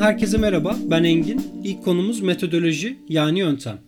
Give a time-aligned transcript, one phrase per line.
[0.00, 0.76] Herkese merhaba.
[0.84, 1.42] Ben Engin.
[1.64, 3.78] İlk konumuz metodoloji yani yöntem.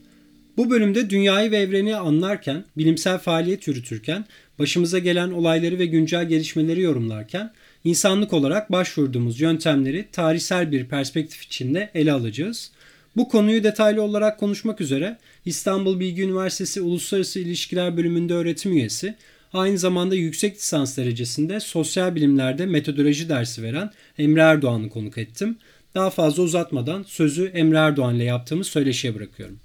[0.56, 4.24] Bu bölümde dünyayı ve evreni anlarken, bilimsel faaliyet yürütürken,
[4.58, 7.52] başımıza gelen olayları ve güncel gelişmeleri yorumlarken,
[7.84, 12.72] insanlık olarak başvurduğumuz yöntemleri tarihsel bir perspektif içinde ele alacağız.
[13.16, 19.14] Bu konuyu detaylı olarak konuşmak üzere İstanbul Bilgi Üniversitesi Uluslararası İlişkiler Bölümünde öğretim üyesi,
[19.52, 25.56] aynı zamanda yüksek lisans derecesinde sosyal bilimlerde metodoloji dersi veren Emre Erdoğan'ı konuk ettim.
[25.94, 29.60] Daha fazla uzatmadan sözü Emre Erdoğan ile yaptığımız söyleşiye bırakıyorum.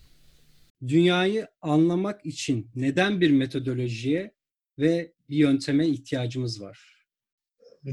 [0.88, 4.32] Dünyayı anlamak için neden bir metodolojiye
[4.80, 7.06] ve bir yönteme ihtiyacımız var?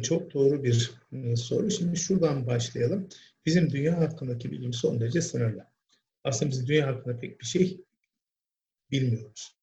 [0.02, 1.70] Çok doğru bir e, soru.
[1.70, 3.08] Şimdi şuradan başlayalım.
[3.46, 5.66] Bizim dünya hakkındaki bilgimiz son derece sınırlı.
[6.24, 7.80] Aslında biz dünya hakkında pek bir şey
[8.90, 9.56] bilmiyoruz.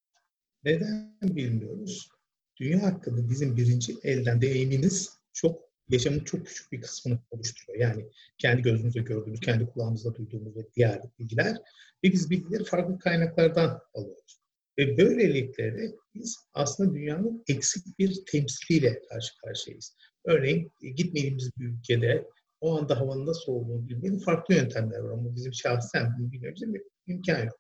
[0.64, 2.10] Neden bilmiyoruz?
[2.58, 7.80] Dünya hakkında bizim birinci elden deneyimimiz çok yaşamın çok küçük bir kısmını oluşturuyor.
[7.80, 11.58] Yani kendi gözümüzle gördüğümüz, kendi kulağımızla duyduğumuz ve diğer bilgiler
[12.04, 14.42] ve biz bilgileri farklı kaynaklardan alıyoruz.
[14.78, 19.98] Ve böylelikle de biz aslında dünyanın eksik bir temsiliyle karşı karşıyayız.
[20.26, 22.28] Örneğin e, gitmediğimiz bir ülkede
[22.62, 27.44] o anda havanın nasıl olduğunu bilmenin farklı yöntemler var ama bizim şahsen bilmemizin bir imkan
[27.44, 27.60] yok.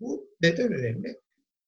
[0.00, 1.20] Bu neden önemli?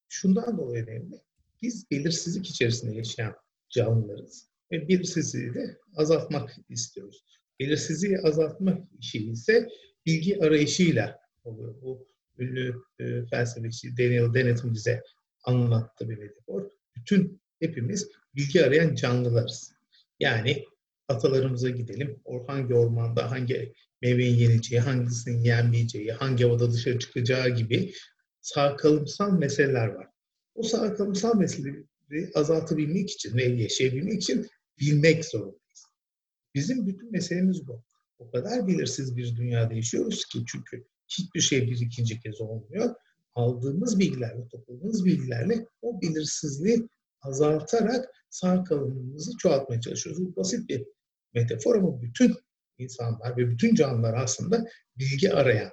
[0.09, 1.21] Şundan dolayı önemli.
[1.63, 3.35] Biz belirsizlik içerisinde yaşayan
[3.71, 7.25] canlılarız ve belirsizliği de azaltmak istiyoruz.
[7.61, 9.69] Belirsizliği azaltma işi ise
[10.07, 11.75] bilgi arayışıyla oluyor.
[11.83, 15.03] Bu ünlü e, felsefeci Daniel Dennett'in bize
[15.45, 16.71] anlattığı bir metafor.
[16.97, 19.73] Bütün hepimiz bilgi arayan canlılarız.
[20.21, 20.65] Yani
[21.09, 22.21] atalarımıza gidelim.
[22.47, 23.73] Hangi ormanda hangi
[24.03, 27.93] meyvenin yeneceği, hangisinin yenmeyeceği, hangi havada dışarı çıkacağı gibi
[28.41, 30.07] sağ kalımsal meseleler var.
[30.55, 34.47] O sağ kalımsal meseleleri azaltabilmek için ve yaşayabilmek için
[34.81, 35.87] bilmek zorundayız.
[36.55, 37.83] Bizim bütün meselemiz bu.
[38.19, 42.95] O kadar belirsiz bir dünyada yaşıyoruz ki çünkü hiçbir şey bir ikinci kez olmuyor.
[43.35, 46.89] Aldığımız bilgilerle, topladığımız bilgilerle o belirsizliği
[47.23, 50.25] azaltarak sağ kalımımızı çoğaltmaya çalışıyoruz.
[50.25, 50.85] Bu basit bir
[51.35, 52.35] metafor ama bütün
[52.79, 54.65] insanlar ve bütün canlılar aslında
[54.97, 55.73] bilgi arayan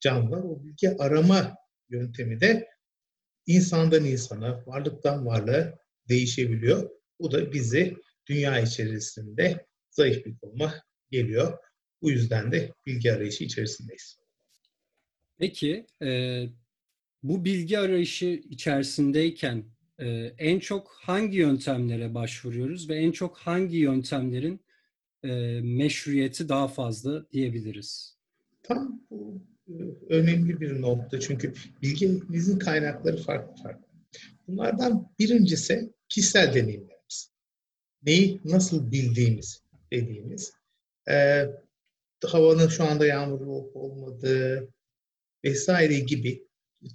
[0.00, 0.42] canlılar.
[0.42, 1.54] O bilgi arama
[1.88, 2.68] yöntemi de
[3.46, 5.78] insandan insana, varlıktan varlığa
[6.08, 6.90] değişebiliyor.
[7.20, 7.96] Bu da bizi
[8.32, 10.74] dünya içerisinde zayıf bir konuma
[11.10, 11.58] geliyor.
[12.02, 14.18] Bu yüzden de bilgi arayışı içerisindeyiz.
[15.38, 16.42] Peki, e,
[17.22, 19.64] bu bilgi arayışı içerisindeyken
[19.98, 20.06] e,
[20.38, 24.60] en çok hangi yöntemlere başvuruyoruz ve en çok hangi yöntemlerin
[25.24, 28.16] e, meşruiyeti daha fazla diyebiliriz?
[28.62, 29.72] Tam bu e,
[30.08, 33.84] önemli bir nokta çünkü bilgimizin kaynakları farklı farklı.
[34.48, 36.91] Bunlardan birincisi kişisel deneyimlerimiz.
[38.02, 40.52] Neyi nasıl bildiğimiz dediğimiz.
[41.08, 41.46] E,
[42.26, 44.68] havanın şu anda yağmurlu olup olmadığı
[45.44, 46.46] vesaire gibi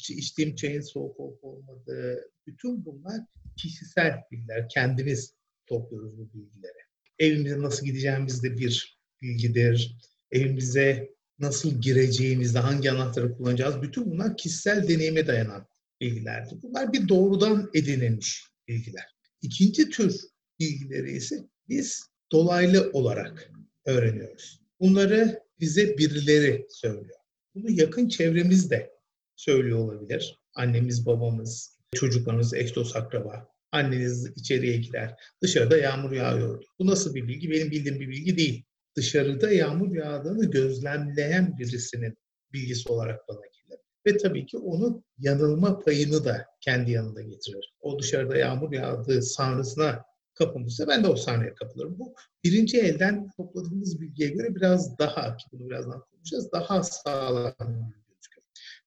[0.10, 3.22] içtiğim çayın soğuk olup olmadığı bütün bunlar
[3.58, 4.70] kişisel bilgiler.
[4.70, 5.34] Kendimiz
[5.66, 6.78] topluyoruz bu bilgileri.
[7.20, 9.98] Evimize nasıl gideceğimiz de bir bilgidir.
[10.32, 11.10] Evimize
[11.40, 15.68] nasıl gireceğimizde hangi anahtarı kullanacağız bütün bunlar kişisel deneyime dayanan
[16.02, 16.62] bilgilerdir.
[16.62, 19.06] Bunlar bir doğrudan edinilmiş bilgiler.
[19.42, 20.22] İkinci tür
[20.60, 23.52] bilgileri ise biz dolaylı olarak
[23.86, 24.62] öğreniyoruz.
[24.80, 27.20] Bunları bize birileri söylüyor.
[27.56, 28.92] Bunu yakın çevremiz de
[29.36, 30.40] söylüyor olabilir.
[30.54, 33.48] Annemiz, babamız, çocuklarımız, eş dost akraba.
[33.72, 35.16] Anneniz içeriye gider.
[35.42, 36.66] Dışarıda yağmur yağıyordu.
[36.80, 37.52] Bu nasıl bir bilgi?
[37.52, 38.68] Benim bildiğim bir bilgi değil
[38.98, 42.18] dışarıda yağmur yağdığını gözlemleyen birisinin
[42.54, 43.80] bilgisi olarak bana gelir.
[44.06, 47.74] Ve tabii ki onun yanılma payını da kendi yanında getirir.
[47.80, 50.04] O dışarıda yağmur yağdığı sahnasına
[50.38, 52.00] kapılmışsa ben de o sahneye kapılırım.
[52.00, 58.44] Bu birinci elden topladığımız bilgiye göre biraz daha, ki bunu birazdan konuşacağız, daha sağlam gözüküyor.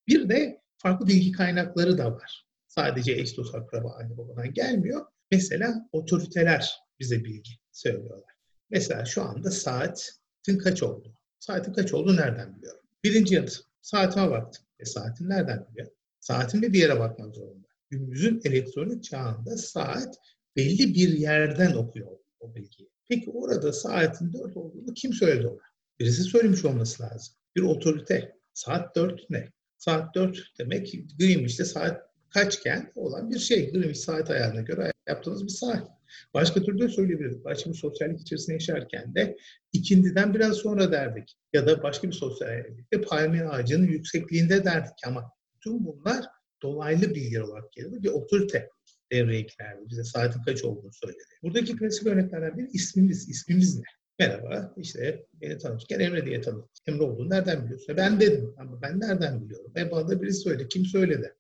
[0.09, 2.47] Bir de farklı bilgi kaynakları da var.
[2.67, 5.07] Sadece eş dost akraba anne babadan gelmiyor.
[5.31, 8.35] Mesela otoriteler bize bilgi söylüyorlar.
[8.71, 11.15] Mesela şu anda saatin kaç oldu?
[11.39, 12.81] Saatin kaç oldu nereden biliyorum?
[13.05, 13.61] Birinci yanıt.
[13.83, 14.65] Saatime baktım.
[14.79, 15.89] E saatin nereden biliyor?
[16.21, 17.69] Saatimde bir yere bakmak zorunda.
[17.91, 20.19] Günümüzün elektronik çağında saat
[20.57, 22.91] belli bir yerden okuyor o bilgiyi.
[23.09, 25.61] Peki orada saatin dört olduğunu kim söyledi ona?
[26.01, 27.35] Birisi söylemiş olması lazım.
[27.57, 28.37] Bir otorite.
[28.55, 29.53] Saat dört ne?
[29.79, 33.73] Saat dört demek Greenwich'te saat kaçken olan bir şey.
[33.73, 35.89] Greenwich saat ayarına göre yaptığınız bir saat.
[36.35, 37.45] Başka türlü de söyleyebilirdik.
[37.45, 39.37] Başka bir sosyallik içerisinde yaşarken de
[39.73, 41.37] ikindiden biraz sonra derdik.
[41.53, 46.25] Ya da başka bir sosyallikte palmiye ağacının yüksekliğinde derdik ama tüm bunlar
[46.63, 48.03] dolaylı bilgi olarak gelirdi.
[48.03, 48.69] Bir otorite
[49.13, 49.83] devreye girerdi.
[49.91, 51.23] Bize saatin kaç olduğunu söyledi.
[51.43, 53.29] Buradaki klasik örneklerden biri ismimiz.
[53.29, 53.85] İsmimiz ne?
[54.19, 56.69] Merhaba, işte beni tanıtırken Emre diye tanıttı.
[56.87, 57.93] Emre olduğunu nereden biliyorsun?
[57.93, 59.73] E, Ben dedim ama ben nereden biliyorum?
[59.77, 60.69] E bana da birisi söyledi.
[60.69, 61.35] Kim söyledi?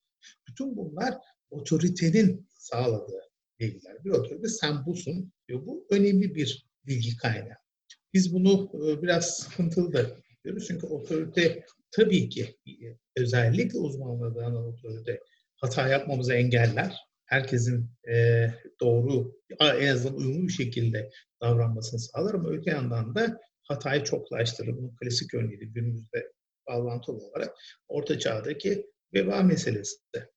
[0.49, 1.15] Bütün bunlar
[1.51, 3.21] otoritenin sağladığı
[3.61, 4.05] bilgiler.
[4.05, 5.67] Bir otorite sen busun diyor.
[5.67, 7.57] Bu önemli bir bilgi kaynağı.
[8.15, 10.03] Biz bunu e, biraz sıkıntılı da
[10.45, 10.69] görüyoruz.
[10.69, 12.73] Çünkü otorite tabii ki e,
[13.17, 15.21] özellikle uzmanlardan otorite
[15.57, 17.10] hata yapmamızı engeller.
[17.31, 18.47] Herkesin e,
[18.81, 21.11] doğru, en azından uyumlu bir şekilde
[21.43, 24.77] davranmasını sağlar ama öte yandan da hatayı çoklaştırır.
[24.77, 26.33] Bunun klasik örneği de günümüzde
[26.69, 27.57] bağlantılı olarak
[27.89, 30.31] Orta Çağ'daki veba meselesi de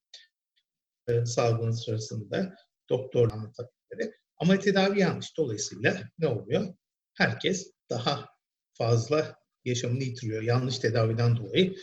[1.07, 2.55] e, salgın sırasında
[2.89, 5.37] doktor anlattıkları ama tedavi yanlış.
[5.37, 6.73] Dolayısıyla ne oluyor?
[7.13, 8.29] Herkes daha
[8.73, 9.35] fazla
[9.65, 11.75] yaşamını yitiriyor yanlış tedaviden dolayı.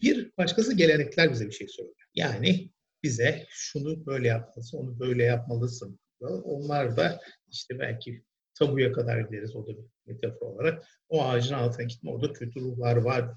[0.00, 2.08] Bir başkası gelenekler bize bir şey söylüyor.
[2.14, 2.70] Yani
[3.02, 5.98] bize şunu böyle yapmalısın, onu böyle yapmalısın.
[6.44, 8.22] Onlar da işte belki
[8.54, 10.84] tabuya kadar gideriz o da bir metafor olarak.
[11.08, 13.30] O ağacın altına gitme orada kötü ruhlar var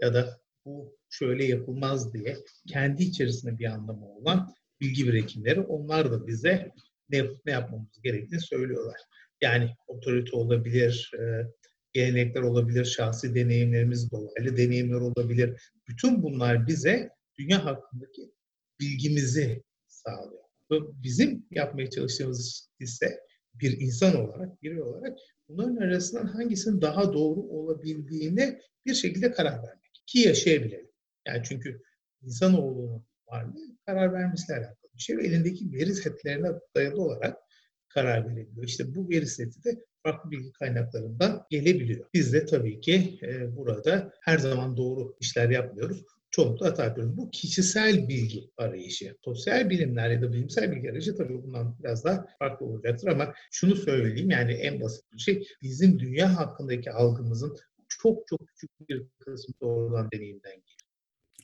[0.00, 2.36] ya da bu şöyle yapılmaz diye
[2.68, 6.72] kendi içerisinde bir anlamı olan bilgi birikimleri onlar da bize
[7.10, 9.00] ne ne yapmamız gerektiğini söylüyorlar.
[9.40, 11.46] Yani otorite olabilir, e,
[11.92, 15.72] gelenekler olabilir, şahsi deneyimlerimiz, dolaylı deneyimler olabilir.
[15.88, 18.32] Bütün bunlar bize dünya hakkındaki
[18.80, 20.42] bilgimizi sağlıyor.
[20.70, 23.20] Ve bizim yapmaya çalıştığımız ise
[23.54, 30.02] bir insan olarak, biri olarak bunların arasından hangisinin daha doğru olabildiğine bir şekilde karar vermek.
[30.06, 30.90] Ki yaşayabilelim.
[31.26, 31.82] Yani çünkü
[32.22, 37.36] insanoğlunun varlığı karar vermesiyle alakalı bir şey ve elindeki veri setlerine dayalı olarak
[37.88, 38.66] karar verebiliyor.
[38.66, 42.06] İşte bu veri seti de farklı bilgi kaynaklarından gelebiliyor.
[42.14, 47.16] Biz de tabii ki e, burada her zaman doğru işler yapmıyoruz çoğunlukla hata yapıyoruz.
[47.16, 49.16] Bu kişisel bilgi arayışı.
[49.24, 53.76] Sosyal bilimler ya da bilimsel bilgi arayışı tabii bundan biraz daha farklı olacaktır ama şunu
[53.76, 57.56] söyleyeyim yani en basit bir şey bizim dünya hakkındaki algımızın
[57.88, 60.78] çok çok küçük bir kısmı doğrudan deneyimden geliyor.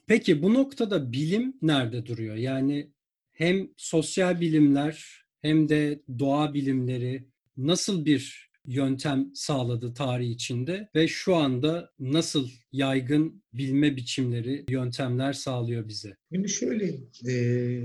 [0.06, 2.34] Peki bu noktada bilim nerede duruyor?
[2.34, 2.90] Yani
[3.32, 11.36] hem sosyal bilimler hem de doğa bilimleri nasıl bir yöntem sağladı tarih içinde ve şu
[11.36, 16.16] anda nasıl yaygın bilme biçimleri, yöntemler sağlıyor bize?
[16.32, 16.86] Şimdi şöyle
[17.26, 17.34] e,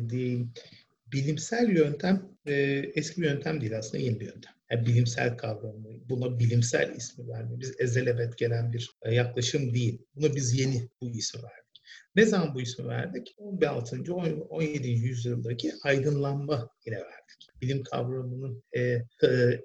[0.09, 0.53] diyeyim,
[1.07, 2.53] bilimsel yöntem e,
[2.95, 4.53] eski bir yöntem değil aslında yeni bir yöntem.
[4.71, 10.01] Yani bilimsel kavramı, buna bilimsel ismi vermemiz ezelebet gelen bir e, yaklaşım değil.
[10.15, 11.58] Buna biz yeni bu ismi verdik.
[12.19, 13.35] Ne zaman bu ismi verdik?
[13.37, 14.13] 16.
[14.13, 14.87] 17.
[14.87, 17.61] yüzyıldaki aydınlanma ile verdik.
[17.61, 19.05] Bilim kavramının e, e,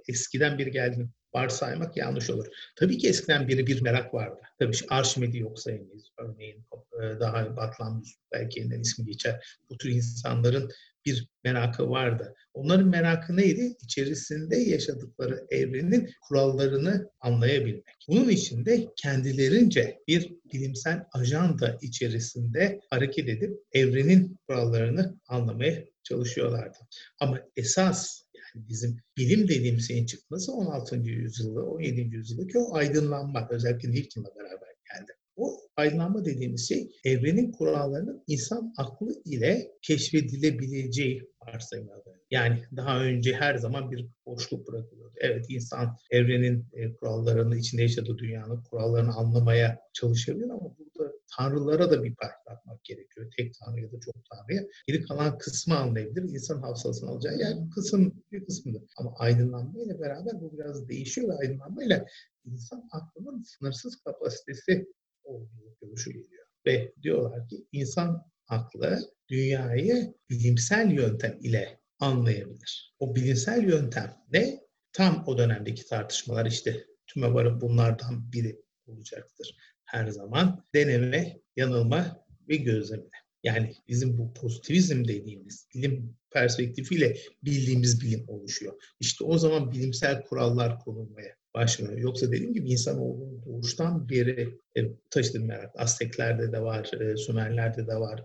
[0.08, 2.46] eskiden bir geldiğini varsaymak yanlış olur.
[2.76, 4.40] Tabii ki eskiden biri bir merak vardı.
[4.58, 6.10] Tabii Arşimed'i yok sayamayız.
[6.19, 6.64] Örneğin
[7.02, 9.58] e, daha Batlamyus belki yeniden ismi geçer.
[9.70, 10.70] Bu tür insanların
[11.06, 12.34] bir merakı vardı.
[12.54, 13.76] Onların merakı neydi?
[13.82, 17.84] İçerisinde yaşadıkları evrenin kurallarını anlayabilmek.
[18.08, 26.79] Bunun için de kendilerince bir bilimsel ajanda içerisinde hareket edip evrenin kurallarını anlamaya çalışıyorlardı.
[27.20, 28.23] Ama esas
[28.55, 30.96] bizim bilim dediğimiz şeyin çıkması 16.
[30.96, 32.01] yüzyılda, 17.
[32.01, 35.13] yüzyıldaki o aydınlanma, özellikle Newton'la beraber geldi.
[35.37, 42.15] O aydınlanma dediğimiz şey evrenin kurallarının insan aklı ile keşfedilebileceği varsayımlardan.
[42.31, 45.15] Yani daha önce her zaman bir boşluk bırakılıyordu.
[45.20, 51.04] Evet insan evrenin e, kurallarını, içinde yaşadığı dünyanın kurallarını anlamaya çalışabilir ama burada
[51.36, 53.32] tanrılara da bir pay atmak gerekiyor.
[53.36, 54.62] Tek tanrı ya da çok tanrıya.
[54.86, 56.22] Geri kalan kısmı anlayabilir.
[56.22, 58.82] İnsan hafızasını alacağı yer kısım bir kısmıdır.
[58.96, 62.06] Ama aydınlanma ile beraber bu biraz değişiyor ve aydınlanma ile
[62.44, 64.86] insan aklının sınırsız kapasitesi
[65.24, 66.46] olduğu görüşü geliyor.
[66.67, 68.98] Ve diyorlar ki insan aklı
[69.29, 72.94] dünyayı bilimsel yöntem ile anlayabilir.
[72.98, 74.64] O bilimsel yöntem ne?
[74.93, 79.56] Tam o dönemdeki tartışmalar işte tümevarın bunlardan biri olacaktır.
[79.84, 83.05] Her zaman deneme, yanılma ve gözleme.
[83.43, 88.74] Yani bizim bu pozitivizm dediğimiz bilim perspektifiyle bildiğimiz bilim oluşuyor.
[89.00, 91.98] İşte o zaman bilimsel kurallar konulmaya başlıyor.
[91.98, 95.70] Yoksa dediğim gibi insanoğlunun doğuştan beri e, taşıdığı merak.
[95.81, 98.22] Azteklerde de var, e, Sümerlerde de var,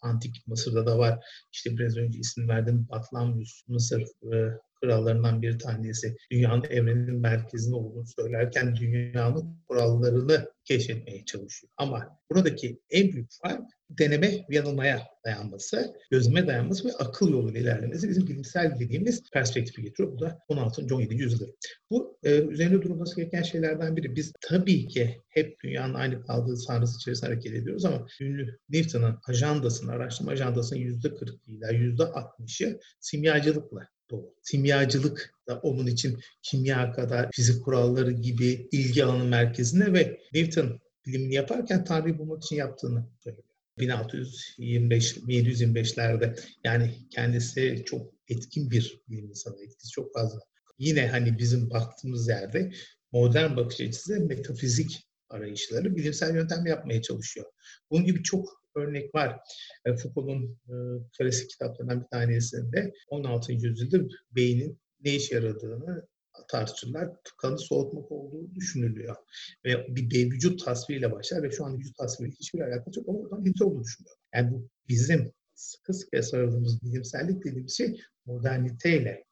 [0.00, 1.24] Antik Mısır'da da var.
[1.52, 6.16] İşte biraz önce isim verdim Batlamyus, Mısır e, krallarından bir tanesi.
[6.30, 11.72] Dünyanın evrenin merkezinde olduğunu söylerken dünyanın kurallarını keşfetmeye çalışıyor.
[11.76, 18.26] Ama buradaki en büyük fark deneme yanılmaya dayanması, gözleme dayanması ve akıl yoluyla ilerlemesi bizim
[18.26, 20.12] bilimsel dediğimiz perspektifi getiriyor.
[20.12, 20.94] Bu da 16.
[20.94, 21.14] 17.
[21.14, 21.50] yüzyıldır.
[21.90, 24.16] Bu e, üzerinde durulması gereken şeylerden biri.
[24.16, 29.92] Biz tabii ki hep dünyanın aynı kaldığı sanrısı içerisinde hareket ediyoruz ama ünlü Newton'ın ajandasını,
[29.92, 34.34] araştırma ajandasının %40 ila %60'ı simyacılıkla dolu.
[34.42, 41.34] Simyacılık da onun için kimya kadar fizik kuralları gibi ilgi alanı merkezinde ve Newton bilimini
[41.34, 43.44] yaparken Tanrı'yı bulmak için yaptığını söylüyor.
[43.78, 50.40] 1625 1725'lerde yani kendisi çok etkin bir bilim insanı, etkisi çok fazla.
[50.78, 52.72] Yine hani bizim baktığımız yerde
[53.12, 57.46] modern bakış açısı metafizik arayışları bilimsel yöntemle yapmaya çalışıyor.
[57.90, 59.40] Bunun gibi çok örnek var.
[59.84, 60.74] E, Foucault'un e,
[61.18, 63.52] klasik kitaplarından bir tanesinde 16.
[63.52, 66.06] yüzyılda beynin ne işe yaradığını
[66.48, 67.10] tartışırlar.
[67.38, 69.16] Kanı soğutmak olduğu düşünülüyor.
[69.64, 73.18] Ve bir bey vücut tasviriyle başlar ve şu an vücut tasviriyle hiçbir alakası yok ama
[73.18, 74.16] oradan bilimsel olduğunu düşünüyor.
[74.34, 79.24] Yani bu bizim sıkı sıkı sarıldığımız bilimsellik dediğimiz şey moderniteyle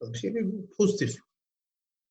[0.00, 1.16] alakalı bir şey ve bu pozitif.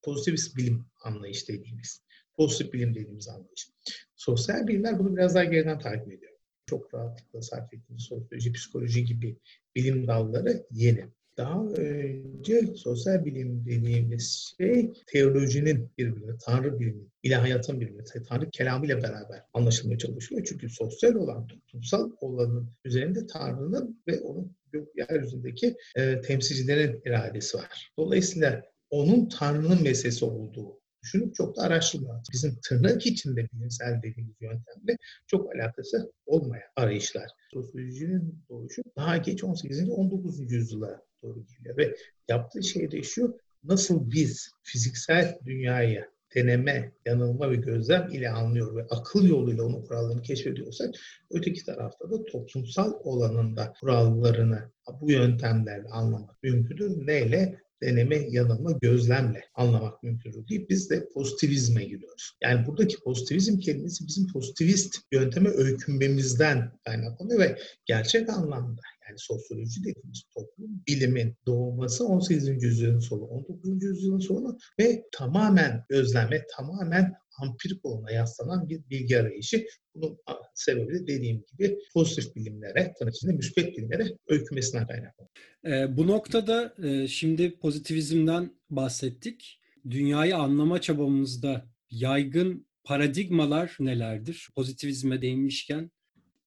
[0.04, 2.02] Pozitivist bilim anlayış dediğimiz.
[2.36, 3.70] Pozitif bilim dediğimiz anlayış.
[4.16, 6.27] Sosyal bilimler bunu biraz daha geriden takip ediyor.
[6.70, 9.38] Çok rahatlıkla sarf ettiğimiz sosyoloji, psikoloji gibi
[9.76, 11.06] bilim dalları yeni.
[11.38, 19.04] Daha önce sosyal bilim dediğimiz şey teolojinin birbirine, tanrı bilimi, ilahiyatın birbirine, tanrı kelamı ile
[19.04, 20.42] beraber anlaşılmaya çalışıyor.
[20.50, 24.56] Çünkü sosyal olan, toplumsal olanın üzerinde tanrının ve onun
[24.96, 27.92] yeryüzündeki e, temsilcilerin iradesi var.
[27.98, 32.20] Dolayısıyla onun tanrının meselesi olduğu düşünüp çok da araştırmıyor.
[32.34, 34.98] Bizim tırnak içinde bilimsel dediğimiz yöntemle
[35.28, 37.30] çok alakası olmayan arayışlar.
[37.54, 39.90] Sosyolojinin doğuşu daha geç 18.
[39.90, 40.52] 19.
[40.52, 41.96] yüzyıla doğru geliyor ve
[42.28, 48.86] yaptığı şey de şu, nasıl biz fiziksel dünyayı deneme, yanılma ve gözlem ile anlıyor ve
[48.90, 50.96] akıl yoluyla onun kurallarını keşfediyorsak
[51.32, 54.72] öteki tarafta da toplumsal olanında kurallarını
[55.02, 57.08] bu yöntemlerle anlamak mümkündür.
[57.08, 57.60] Neyle?
[57.82, 60.66] Deneme, yanılma, gözlemle anlamak mümkün değil.
[60.70, 62.38] Biz de pozitivizme giriyoruz.
[62.44, 70.24] Yani buradaki pozitivizm kelimesi bizim pozitivist yönteme öykünmemizden kaynaklanıyor ve gerçek anlamda yani sosyoloji dediğimiz
[70.34, 72.64] toplum bilimin doğması 18.
[72.64, 73.84] yüzyılın sonu, 19.
[73.84, 79.66] yüzyılın sonu ve tamamen gözleme, tamamen ampirik olana yaslanan bir bilgi arayışı.
[79.96, 80.18] Bunun
[80.56, 85.30] sebebi de dediğim gibi pozitif bilimlere, tırnak içinde müspet bilimlere öykümesinden kaynaklanıyor.
[85.66, 89.60] E, bu noktada e, şimdi pozitivizmden bahsettik.
[89.90, 94.50] Dünyayı anlama çabamızda yaygın paradigmalar nelerdir?
[94.56, 95.92] Pozitivizme değinmişken.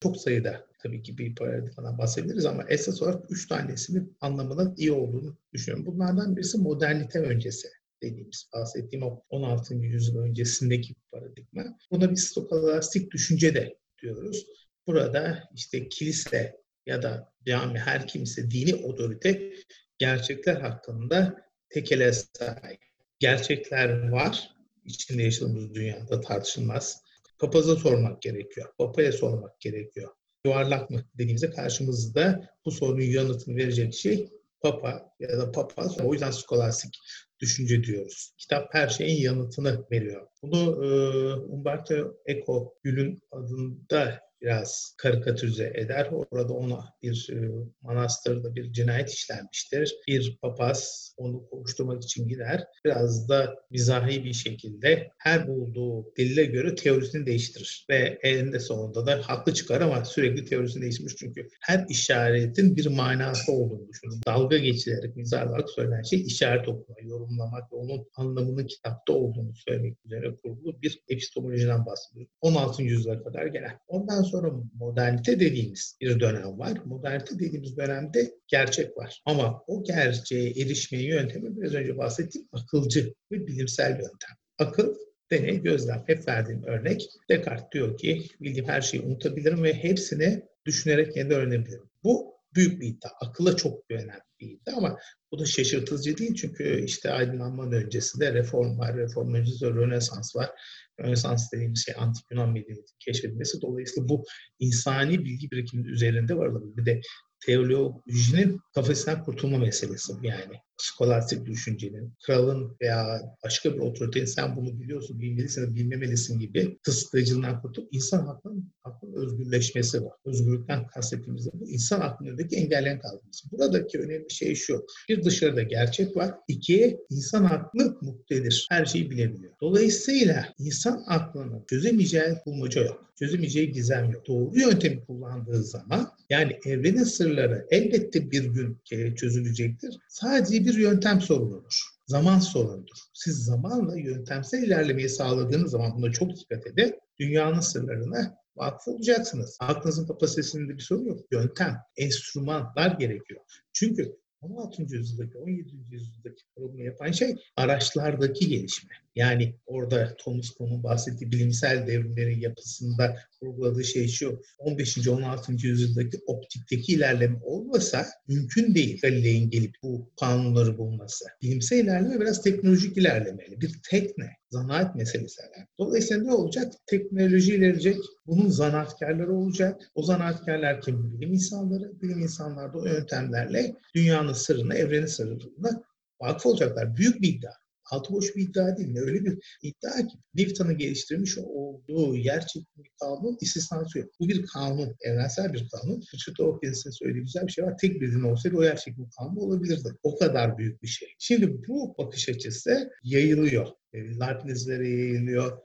[0.02, 5.37] Çok sayıda tabii ki bir paradigmadan bahsederiz ama esas olarak üç tanesinin anlamının iyi olduğunu
[5.52, 5.87] düşünüyorum.
[5.87, 7.68] Bunlardan birisi modernite öncesi
[8.02, 9.75] dediğimiz bahsettiğim o 16.
[9.75, 11.78] yüzyıl öncesindeki paradigma.
[11.90, 14.47] Buna bir stokalastik düşünce de diyoruz.
[14.87, 19.52] Burada işte kilise ya da cami her kimse dini otorite
[19.99, 21.37] gerçekler hakkında
[21.69, 22.80] tekele sahip.
[23.19, 24.57] Gerçekler var.
[24.85, 27.02] içinde yaşadığımız dünyada tartışılmaz.
[27.38, 28.73] Papaza sormak gerekiyor.
[28.78, 30.11] Papaya sormak gerekiyor.
[30.45, 34.30] Yuvarlak mı dediğimizde karşımızda bu sorunun yanıtını verecek şey
[34.62, 36.00] Papa ya da papaz.
[36.00, 36.99] O yüzden skolastik
[37.40, 38.35] düşünce diyoruz.
[38.38, 40.26] Kitap her şeyin yanıtını veriyor.
[40.43, 40.88] Bunu e,
[41.35, 46.09] Umberto Eco Gül'ün adında biraz karikatürize eder.
[46.12, 47.50] Orada ona bir e,
[47.82, 49.97] manastırda bir cinayet işlenmiştir.
[50.09, 52.64] Bir papaz onu kovuşturmak için gider.
[52.85, 57.87] Biraz da mizahi bir şekilde her bulduğu delile göre teorisini değiştirir.
[57.90, 63.52] Ve eninde sonunda da haklı çıkar ama sürekli teorisini değiştirmiş çünkü her işaretin bir manası
[63.52, 64.20] olduğunu düşünün.
[64.26, 69.97] Dalga geçilerek, mizah olarak söylenen şey işaret okuma, yorumlamak ve onun anlamının kitapta olduğunu söylemek
[70.04, 72.32] üzere kurulu bir epistemolojiden bahsediyoruz.
[72.40, 72.82] 16.
[72.82, 73.78] yüzyıla kadar gelen.
[73.88, 76.79] Ondan sonra modernite dediğimiz bir dönem var.
[76.85, 79.23] Modernite dediğimiz dönemde gerçek var.
[79.27, 84.37] Ama o gerçeğe erişme yöntemi biraz önce bahsettiğim akılcı ve bilimsel yöntem.
[84.59, 84.95] Akıl
[85.31, 86.05] deney, gözlem.
[86.07, 87.09] Hep verdiğim örnek.
[87.31, 91.91] Descartes diyor ki bildiğim her şeyi unutabilirim ve hepsini düşünerek kendi öğrenebilirim.
[92.05, 93.11] Bu büyük bir iddia.
[93.21, 94.99] Akılla çok güvenen bir iddia ama
[95.33, 100.51] bu da şaşırtıcı değil çünkü işte aydınlanmanın öncesinde reform var, reform öncesinde Rönesans var.
[101.00, 103.62] Rönesans dediğimiz şey antik Yunan medeniyetinin keşfedilmesi.
[103.62, 104.25] Dolayısıyla bu
[104.59, 106.76] insani bilgi birikiminin üzerinde var olabilir.
[106.76, 107.00] Bir de
[107.47, 115.20] teolojinin kafesinden kurtulma meselesi yani skolastik düşüncenin, kralın veya başka bir otoritenin sen bunu biliyorsun,
[115.20, 120.12] bilmelisin, bilmemelisin gibi kısıtlayıcılığından kurtulup insan hakkının, hakkının özgürleşmesi var.
[120.25, 123.50] Özgürlükten kastettiğimiz de bu insan aklındaki engelleyen kalması.
[123.52, 129.52] Buradaki önemli şey şu, bir dışarıda gerçek var, iki insan aklı muktedir, her şeyi bilebiliyor.
[129.61, 134.26] Dolayısıyla insan aklının çözemeyeceği bulmaca yok çözemeyeceği gizem yok.
[134.26, 138.79] Doğru yöntemi kullandığı zaman yani evrenin sırları elbette bir gün
[139.15, 139.99] çözülecektir.
[140.09, 141.81] Sadece bir yöntem sorunudur.
[142.07, 142.97] Zaman sorunudur.
[143.15, 146.95] Siz zamanla yöntemsel ilerlemeyi sağladığınız zaman buna çok dikkat edin.
[147.19, 149.57] Dünyanın sırlarına vakıf olacaksınız.
[149.61, 151.21] Aklınızın kapasitesinde bir sorun yok.
[151.33, 153.41] Yöntem, enstrümanlar gerekiyor.
[153.73, 154.83] Çünkü 16.
[154.83, 155.71] yüzyıldaki, 17.
[155.91, 158.91] yüzyıldaki problemi yapan şey araçlardaki gelişme.
[159.14, 164.43] Yani orada Thomas Kuhn'un bahsettiği bilimsel devrimlerin yapısında vurguladığı şey şu.
[164.59, 165.09] 15.
[165.09, 165.52] 16.
[165.52, 171.25] yüzyıldaki optikteki ilerleme olmasa mümkün değil Galilei'nin gelip bu kanunları bulması.
[171.43, 173.61] Bilimsel ilerleme biraz teknolojik ilerlemeyle.
[173.61, 175.43] Bir tekne, zanaat meselesi.
[175.79, 176.73] Dolayısıyla ne olacak?
[176.87, 177.97] Teknoloji ilerleyecek.
[178.26, 179.81] Bunun zanaatkarları olacak.
[179.95, 181.12] O zanaatkarlar kim?
[181.12, 182.00] Bilim insanları.
[182.02, 185.83] Bilim insanları da o yöntemlerle dünyanın sırrına, evrenin sırrına
[186.21, 186.97] vakıf olacaklar.
[186.97, 187.60] Büyük bir iddia
[187.90, 188.97] altı boş bir iddia değil.
[188.97, 194.09] Öyle bir iddia ki Newton'u geliştirmiş olduğu yer çekimi kanun istisnası yok.
[194.20, 196.02] Bu bir kanun, evrensel bir kanun.
[196.14, 197.78] Richard Dawkins'in söylediği güzel bir şey var.
[197.78, 199.88] Tek bir din olsaydı o yer çekimi kanunu olabilirdi.
[200.02, 201.09] O kadar büyük bir şey.
[201.18, 203.68] Şimdi bu bakış açısı yayılıyor.
[203.94, 205.59] Leibniz'lere yayılıyor.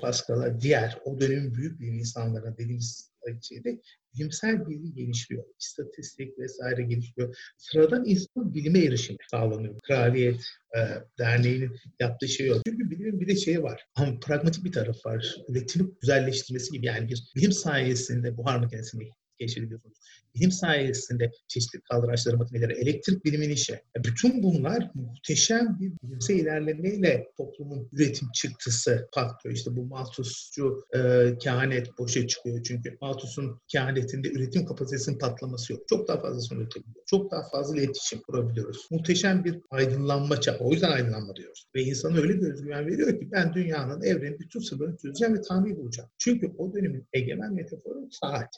[0.00, 3.10] Pascal'a, diğer o dönemin büyük bilim insanlarına dediğimiz
[3.42, 3.80] şeyde
[4.14, 5.44] bilimsel bilgi gelişiyor.
[5.60, 7.36] İstatistik vesaire gelişiyor.
[7.58, 9.80] Sıradan insan bilime erişimi sağlanıyor.
[9.80, 10.40] Kraliyet
[10.76, 10.80] e,
[11.18, 12.62] Derneği'nin yaptığı şey yok.
[12.66, 13.86] Çünkü bilimin bir de şeyi var.
[13.94, 15.36] Ama pragmatik bir taraf var.
[15.48, 19.98] Üretimi güzelleştirmesi gibi yani bir bilim sayesinde buhar makinesini keşfediyorsunuz.
[20.34, 23.80] Bilim sayesinde çeşitli kaldıraçları, makineleri, elektrik bilimin işi.
[23.96, 29.56] Bütün bunlar muhteşem bir bilimsel ilerlemeyle toplumun üretim çıktısı patlıyor.
[29.56, 32.62] İşte bu Malthusçu e, kehanet boşa çıkıyor.
[32.62, 35.88] Çünkü Malthus'un kehanetinde üretim kapasitesinin patlaması yok.
[35.88, 37.04] Çok daha fazlasını üretebiliyor.
[37.06, 38.86] Çok daha fazla iletişim kurabiliyoruz.
[38.90, 40.58] Muhteşem bir aydınlanma çağı.
[40.58, 41.66] O yüzden aydınlanma diyoruz.
[41.74, 45.76] Ve insana öyle bir özgüven veriyor ki ben dünyanın, evrenin bütün sırlarını çözeceğim ve tahmin
[45.76, 46.10] bulacağım.
[46.18, 48.48] Çünkü o dönemin egemen metaforu saat.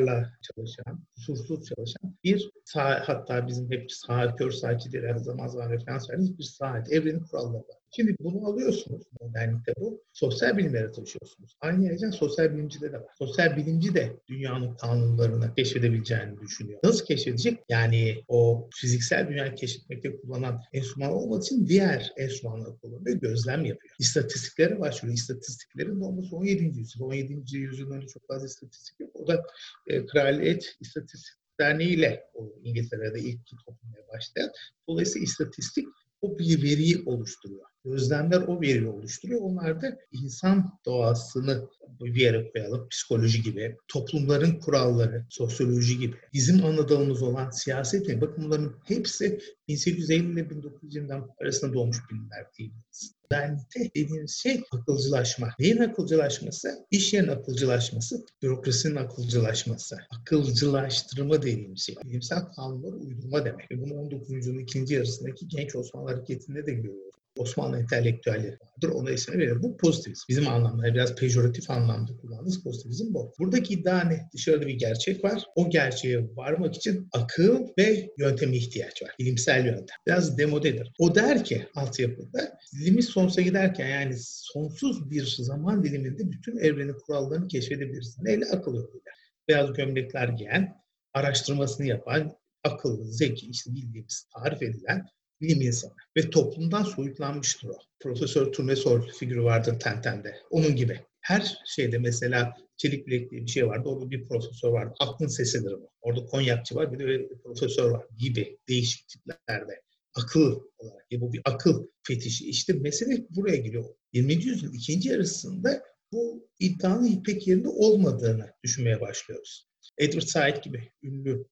[0.00, 5.46] Çarklarla çalışan, kusursuz çalışan bir saat, hatta bizim hep saat, kör saatçi diye her zaman
[5.46, 6.92] zaman referans verdiğimiz bir saat.
[6.92, 7.79] Evrenin kuralları var.
[7.90, 10.02] Şimdi bunu alıyorsunuz, modernlikte bu.
[10.12, 11.56] Sosyal bilimlere taşıyorsunuz.
[11.60, 13.12] Aynı yerden sosyal bilimcide de var.
[13.18, 16.80] Sosyal bilimci de dünyanın kanunlarını keşfedebileceğini düşünüyor.
[16.84, 17.58] Nasıl keşfedecek?
[17.68, 23.94] Yani o fiziksel dünyayı keşfetmekte kullanılan enstrüman olmadığı için diğer enstrümanları kullanıyor, gözlem yapıyor.
[23.98, 25.14] İstatistiklere başlıyor.
[25.14, 26.64] İstatistiklerin de olması 17.
[26.64, 27.04] yüzyıl.
[27.04, 27.56] 17.
[27.56, 29.10] yüzyılın önce çok fazla istatistik yok.
[29.14, 29.46] O da
[29.86, 32.30] e, Kraliyet İstatistik Derneği ile
[32.64, 34.50] İngiltere'de ilk toplamaya başlayan.
[34.88, 35.88] Dolayısıyla istatistik
[36.22, 37.69] o bir veriyi oluşturuyor.
[37.84, 39.40] Gözlemler o veriyi oluşturuyor.
[39.40, 41.68] Onlar da insan doğasını
[42.00, 42.88] bir yere koyalım.
[42.88, 46.16] Psikoloji gibi, toplumların kuralları, sosyoloji gibi.
[46.32, 53.14] Bizim anladığımız olan siyaset, bakın bunların hepsi 1850 ile 1920'den arasında doğmuş bilimler diyebiliriz.
[53.30, 55.48] Modernite dediğimiz şey akılcılaşma.
[55.58, 56.86] Neyin akılcılaşması?
[56.90, 59.96] İş yerinin akılcılaşması, bürokrasinin akılcılaşması.
[60.20, 61.96] Akılcılaştırma dediğimiz şey.
[62.04, 63.66] Bilimsel kanunları uydurma demek.
[63.70, 64.30] Bunu 19.
[64.30, 67.09] yüzyılın ikinci yarısındaki genç Osmanlı hareketinde de görüyoruz.
[67.38, 68.94] Osmanlı entelektüelleri vardır.
[68.94, 69.62] Ona isim verir.
[69.62, 70.22] Bu pozitivizm.
[70.28, 73.32] Bizim anlamda biraz pejoratif anlamda kullandığımız pozitivizm bu.
[73.38, 74.28] Buradaki iddia ne?
[74.34, 75.44] Dışarıda bir gerçek var.
[75.54, 79.10] O gerçeğe varmak için akıl ve yönteme ihtiyaç var.
[79.18, 79.96] Bilimsel yöntem.
[80.06, 80.92] Biraz demodedir.
[80.98, 87.48] O der ki altyapıda limit sonsuza giderken yani sonsuz bir zaman diliminde bütün evrenin kurallarını
[87.48, 88.24] keşfedebilirsin.
[88.24, 89.10] Neyle akıl yoluyla.
[89.48, 90.74] Beyaz gömlekler giyen,
[91.14, 92.32] araştırmasını yapan,
[92.64, 95.06] akıllı, zeki, işte bildiğimiz, tarif edilen
[95.40, 97.78] bilim insanı ve toplumdan soyutlanmıştır o.
[98.00, 100.36] Profesör Turnesol figürü vardır Tenten'de.
[100.50, 101.00] Onun gibi.
[101.20, 103.88] Her şeyde mesela çelik bilek diye bir şey vardı.
[103.88, 104.94] Orada bir profesör vardı.
[105.00, 105.90] Aklın sesidir bu.
[106.00, 109.82] Orada konyakçı var bir de profesör var gibi değişik tiplerde.
[110.14, 111.06] Akıl olarak.
[111.12, 112.48] E bu bir akıl fetişi.
[112.48, 113.84] İşte mesele buraya giriyor.
[114.12, 114.34] 20.
[114.34, 119.68] yüzyılın ikinci yarısında bu iddianın pek yerinde olmadığını düşünmeye başlıyoruz.
[119.98, 121.46] Edward Said gibi ünlü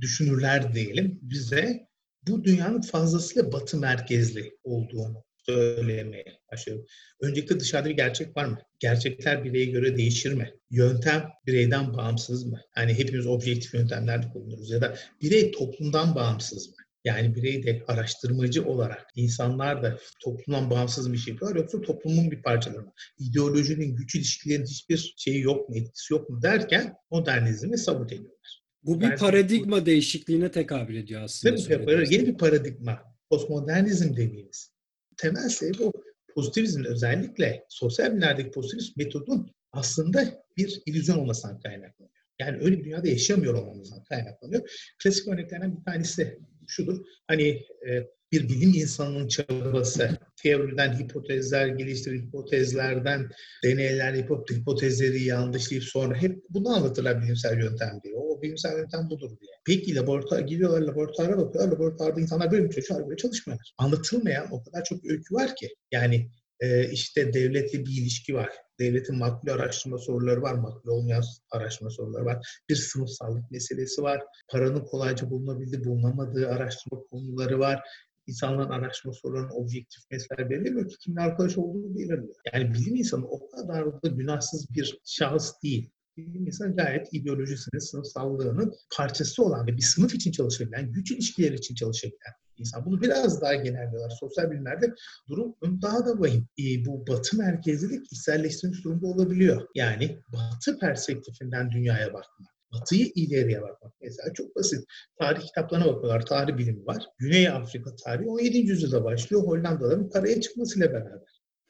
[0.00, 1.86] düşünürler diyelim bize
[2.28, 6.86] bu dünyanın fazlasıyla batı merkezli olduğunu söylemeye başlıyorum.
[7.20, 8.58] Öncelikle dışarıda bir gerçek var mı?
[8.78, 10.54] Gerçekler bireye göre değişir mi?
[10.70, 12.60] Yöntem bireyden bağımsız mı?
[12.76, 16.74] Yani hepimiz objektif yöntemlerde kullanıyoruz ya da birey toplumdan bağımsız mı?
[17.04, 22.42] Yani birey de araştırmacı olarak insanlar da toplumdan bağımsız bir şey yapıyorlar yoksa toplumun bir
[22.42, 22.92] parçaları mı?
[23.18, 28.41] İdeolojinin, güç ilişkilerinin hiçbir şeyi yok mu, etkisi yok mu derken modernizmi sabot ediyorlar.
[28.84, 31.56] Bu bir paradigma bu, değişikliğine tekabül ediyor aslında.
[31.56, 33.02] Tabii, yeni bir paradigma.
[33.30, 34.72] Postmodernizm dediğimiz.
[35.16, 35.92] Temel sebebi o.
[36.34, 42.12] Pozitivizmin özellikle sosyal bilimlerdeki pozitivist metodun aslında bir illüzyon olmasından kaynaklanıyor.
[42.38, 44.92] Yani öyle bir dünyada yaşamıyor olmamızdan kaynaklanıyor.
[45.02, 47.06] Klasik örneklerden bir tanesi şudur.
[47.26, 47.48] Hani
[47.88, 53.28] e, bir bilim insanının çabası, teoriden hipotezler geliştirip hipotezlerden
[53.64, 58.14] deneyler yapıp hipotezleri yanlışlayıp sonra hep bunu anlatırlar bilimsel yöntem diye.
[58.16, 59.50] O bilimsel yöntem budur diye.
[59.66, 61.72] Peki laboratuvar giriyorlar, laboratuvara bakıyorlar.
[61.72, 63.72] Laboratuvarda insanlar böyle mi çalışıyor, böyle çalışmıyorlar.
[63.78, 65.68] Anlatılmayan o kadar çok öykü var ki.
[65.92, 68.50] Yani e, işte devletle bir ilişki var.
[68.80, 72.62] devletin makbul araştırma soruları var, makbul olmayan araştırma soruları var.
[72.68, 74.22] Bir sınıfsallık meselesi var.
[74.48, 77.80] Paranın kolayca bulunabildiği, bulunamadığı araştırma konuları var.
[78.26, 82.34] İnsanların araştırma sorularının objektif mesele belirlemiyor ki kimin arkadaş olduğunu belirliyor.
[82.54, 85.90] Yani bilim insanı o kadar da günahsız bir şahıs değil.
[86.16, 91.74] Bilim insanı gayet ideolojisinin, sınıfsallığının parçası olan ve bir sınıf için çalışabilen, güç ilişkileri için
[91.74, 92.86] çalışabilen insan.
[92.86, 94.10] Bunu biraz daha genelliyorlar.
[94.20, 94.94] Sosyal bilimlerde
[95.28, 96.48] durum daha da vahim.
[96.58, 99.68] E, bu batı merkezlilik içselleştirilmiş durumda olabiliyor.
[99.74, 102.51] Yani batı perspektifinden dünyaya bakmak.
[102.72, 103.92] Batıyı ileriye bakmak.
[104.00, 104.84] Mesela çok basit.
[105.20, 106.26] Tarih kitaplarına bakıyorlar.
[106.26, 107.06] Tarih bilimi var.
[107.18, 108.58] Güney Afrika tarihi 17.
[108.58, 109.42] yüzyılda başlıyor.
[109.42, 111.18] Hollandalıların paraya çıkmasıyla beraber.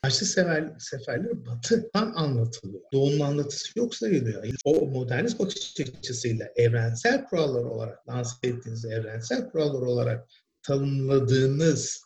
[0.03, 2.81] Haçlı sefer, seferleri batıdan anlatılıyor.
[2.93, 4.45] Doğunun anlatısı yok sayılıyor.
[4.65, 10.29] O modernist bakış açısıyla evrensel kurallar olarak, lanse ettiğiniz evrensel kurallar olarak
[10.63, 12.03] tanımladığınız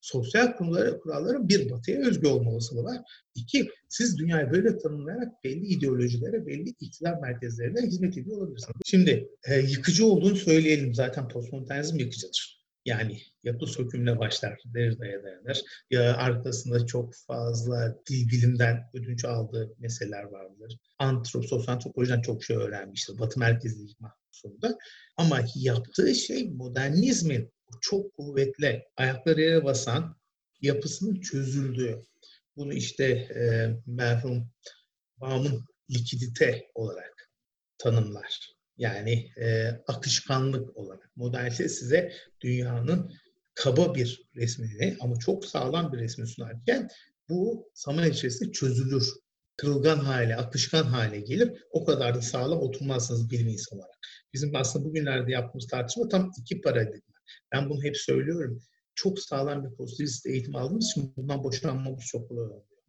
[0.00, 2.98] sosyal kuralları, kuralların bir batıya özgü olma var.
[3.34, 8.76] İki, siz dünyayı böyle tanımlayarak belli ideolojilere, belli iktidar merkezlerine hizmet ediyor olabilirsiniz.
[8.84, 10.94] Şimdi e, yıkıcı olduğunu söyleyelim.
[10.94, 12.58] Zaten postmodernizm yıkıcıdır.
[12.84, 15.62] Yani yapı sökümle başlar, Derrida'ya dayanır.
[15.90, 20.78] Ya arkasında çok fazla dil bilimden ödünç aldığı meseleler vardır.
[20.98, 23.18] Antrop, sosyantropolojiden çok şey öğrenmiştir.
[23.18, 24.78] Batı merkezli mahsusunda.
[25.16, 30.16] Ama yaptığı şey modernizmin çok kuvvetli, ayakları yere basan
[30.60, 32.02] yapısının çözüldüğü.
[32.56, 34.50] Bunu işte e, merhum
[35.16, 37.30] Baum'un likidite olarak
[37.78, 38.54] tanımlar.
[38.76, 41.10] Yani e, akışkanlık olarak.
[41.16, 43.12] Modernite size dünyanın
[43.54, 46.88] kaba bir resmini ama çok sağlam bir resmi sunarken
[47.28, 49.12] bu zaman içerisinde çözülür.
[49.56, 51.64] Kırılgan hale, akışkan hale gelir.
[51.70, 53.98] O kadar da sağlam oturmazsınız bilim insanı olarak.
[54.32, 57.17] Bizim aslında bugünlerde yaptığımız tartışma tam iki paradigma.
[57.52, 58.62] Ben bunu hep söylüyorum.
[58.94, 62.48] Çok sağlam bir pozitivist eğitim aldığımız için bundan boşanmamız çok kolay.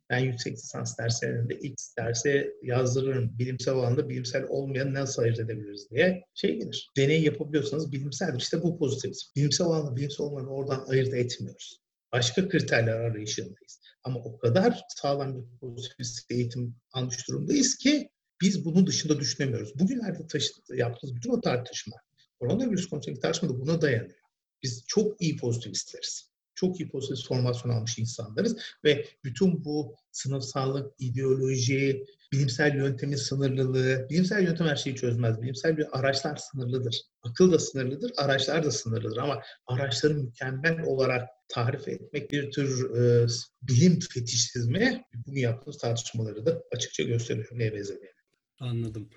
[0.10, 3.39] Ben yüksek lisans derslerinde ilk derse yazdırırım.
[3.39, 6.91] Bilimsel alanda bilimsel olmayan nasıl ayırt edebiliriz diye şey gelir.
[6.97, 8.39] Deney yapabiliyorsanız bilimseldir.
[8.39, 9.28] İşte bu pozitivizm.
[9.36, 11.80] Bilimsel alanda bilimsel olmayanı oradan ayırt etmiyoruz.
[12.12, 13.82] Başka kriterler arayışındayız.
[14.04, 18.10] Ama o kadar sağlam bir pozitivist eğitim almış durumdayız ki
[18.41, 19.80] biz bunun dışında düşünemiyoruz.
[19.80, 21.95] Bugünlerde taşı, yaptığımız bütün o tartışma,
[22.39, 24.18] koronavirüs konusundaki tartışma da buna dayanıyor.
[24.63, 26.30] Biz çok iyi pozitivistleriz.
[26.56, 34.43] Çok iyi pozitivist formasyon almış insanlarız ve bütün bu sınıfsallık, ideoloji, bilimsel yöntemin sınırlılığı, bilimsel
[34.43, 35.41] yöntem her şeyi çözmez.
[35.41, 37.02] Bilimsel bir araçlar sınırlıdır.
[37.24, 43.28] Akıl da sınırlıdır, araçlar da sınırlıdır ama araçları mükemmel olarak tarif etmek bir tür e,
[43.62, 48.13] bilim fetişizmi bunu yaptığımız tartışmaları da açıkça gösteriyor neye benzediğini.
[48.60, 49.10] Anladım.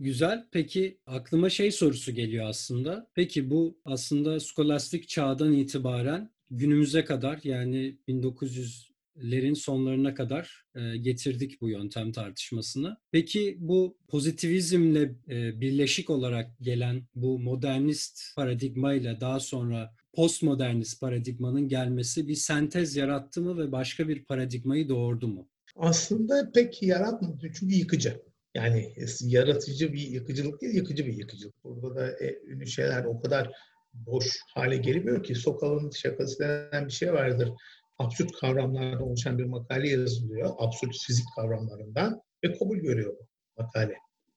[0.00, 0.46] Güzel.
[0.52, 3.10] Peki aklıma şey sorusu geliyor aslında.
[3.14, 11.68] Peki bu aslında skolastik çağdan itibaren günümüze kadar yani 1900'lerin sonlarına kadar e, getirdik bu
[11.68, 12.96] yöntem tartışmasını.
[13.12, 22.28] Peki bu pozitivizmle e, birleşik olarak gelen bu modernist paradigmayla daha sonra postmodernist paradigmanın gelmesi
[22.28, 25.48] bir sentez yarattı mı ve başka bir paradigmayı doğurdu mu?
[25.76, 28.29] Aslında pek yaratmadı çünkü yıkıcı.
[28.54, 31.64] Yani yaratıcı bir yıkıcılık değil, yıkıcı bir yıkıcılık.
[31.64, 33.52] Burada da e, ünlü şeyler o kadar
[33.94, 37.52] boş hale geliyor ki sokalın şakası denen bir şey vardır.
[37.98, 40.50] Absürt kavramlardan oluşan bir makale yazılıyor.
[40.58, 43.94] Absürt fizik kavramlarından ve kabul görüyor bu makale.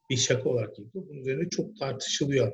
[0.10, 1.06] Bir şaka olarak yapıyor.
[1.10, 2.54] Bunun üzerine çok tartışılıyor.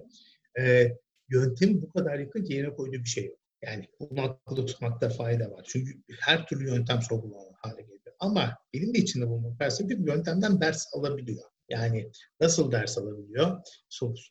[0.60, 0.92] Ee,
[1.30, 3.40] yöntemi bu kadar yakın yerine koyduğu bir şey yok.
[3.62, 5.66] Yani bunu akılda tutmakta fayda var.
[5.68, 7.99] Çünkü her türlü yöntem sorgulanır hale geliyor.
[8.20, 9.26] Ama bilim de içinde
[9.60, 11.44] felsefe bir yöntemden ders alabiliyor.
[11.70, 13.62] Yani nasıl ders alabiliyor?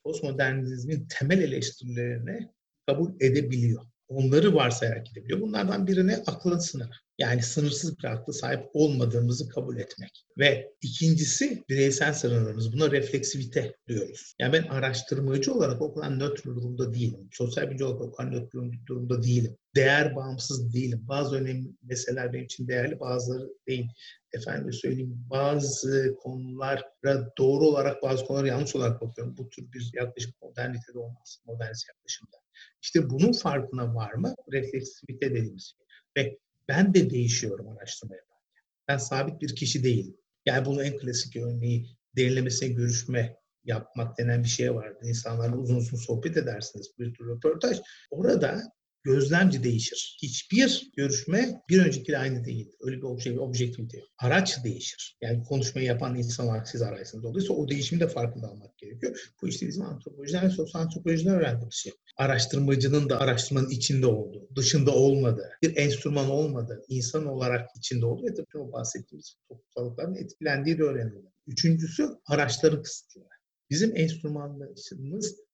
[0.05, 2.51] Postmodernizmin temel eleştirilerini
[2.87, 3.87] kabul edebiliyor.
[4.09, 5.41] Onları varsayarak gidebiliyor.
[5.41, 6.91] Bunlardan birine aklın sınırı.
[7.19, 10.27] Yani sınırsız bir akla sahip olmadığımızı kabul etmek.
[10.39, 12.73] Ve ikincisi bireysel sınırlarımız.
[12.73, 14.35] Buna refleksivite diyoruz.
[14.41, 17.29] Yani ben araştırmacı olarak o kadar nötr durumda değilim.
[17.33, 19.57] Sosyal bilimci olarak o kadar nötr durumda değilim.
[19.77, 21.05] Değer bağımsız değilim.
[21.09, 23.89] Bazı önemli meseleler benim için değerli, bazıları değil.
[24.33, 29.37] Efendim söyleyeyim bazı konulara doğru olarak bazı konulara yanlış olarak bakıyorum.
[29.37, 31.39] Bu tür bir yaklaşım modernitede olmaz.
[31.47, 32.37] Modernist yaklaşımda.
[32.83, 34.35] İşte bunun farkına var mı?
[34.53, 35.79] Refleksivite dediğimiz şey.
[36.17, 38.63] Ve ben de değişiyorum araştırma yaparken.
[38.89, 40.17] Ben sabit bir kişi değilim.
[40.47, 44.99] Yani bunun en klasik örneği derinlemesine görüşme yapmak denen bir şey vardı.
[45.03, 47.79] İnsanlarla uzun uzun sohbet edersiniz bir tür röportaj.
[48.11, 48.63] Orada
[49.09, 50.17] gözlemci değişir.
[50.23, 52.73] Hiçbir görüşme bir öncekiyle aynı değil.
[52.81, 54.09] Öyle bir obje, objektivite yok.
[54.19, 55.17] Araç değişir.
[55.23, 57.25] Yani konuşmayı yapan insan olarak siz araysınız.
[57.25, 59.31] Dolayısıyla o değişimi de farkında almak gerekiyor.
[59.43, 61.93] Bu işte bizim antropolojiden ve sosyal antropolojiden öğrendiğimiz şey.
[62.17, 68.35] Araştırmacının da araştırmanın içinde olduğu, dışında olmadığı, bir enstrüman olmadığı, insan olarak içinde olduğu ve
[68.35, 71.33] tabii o bahsettiğimiz toplulukların etkilendiği de öğreniliyor.
[71.47, 73.27] Üçüncüsü araçları kısıtlıyor.
[73.71, 74.93] Bizim enstrümanlarımız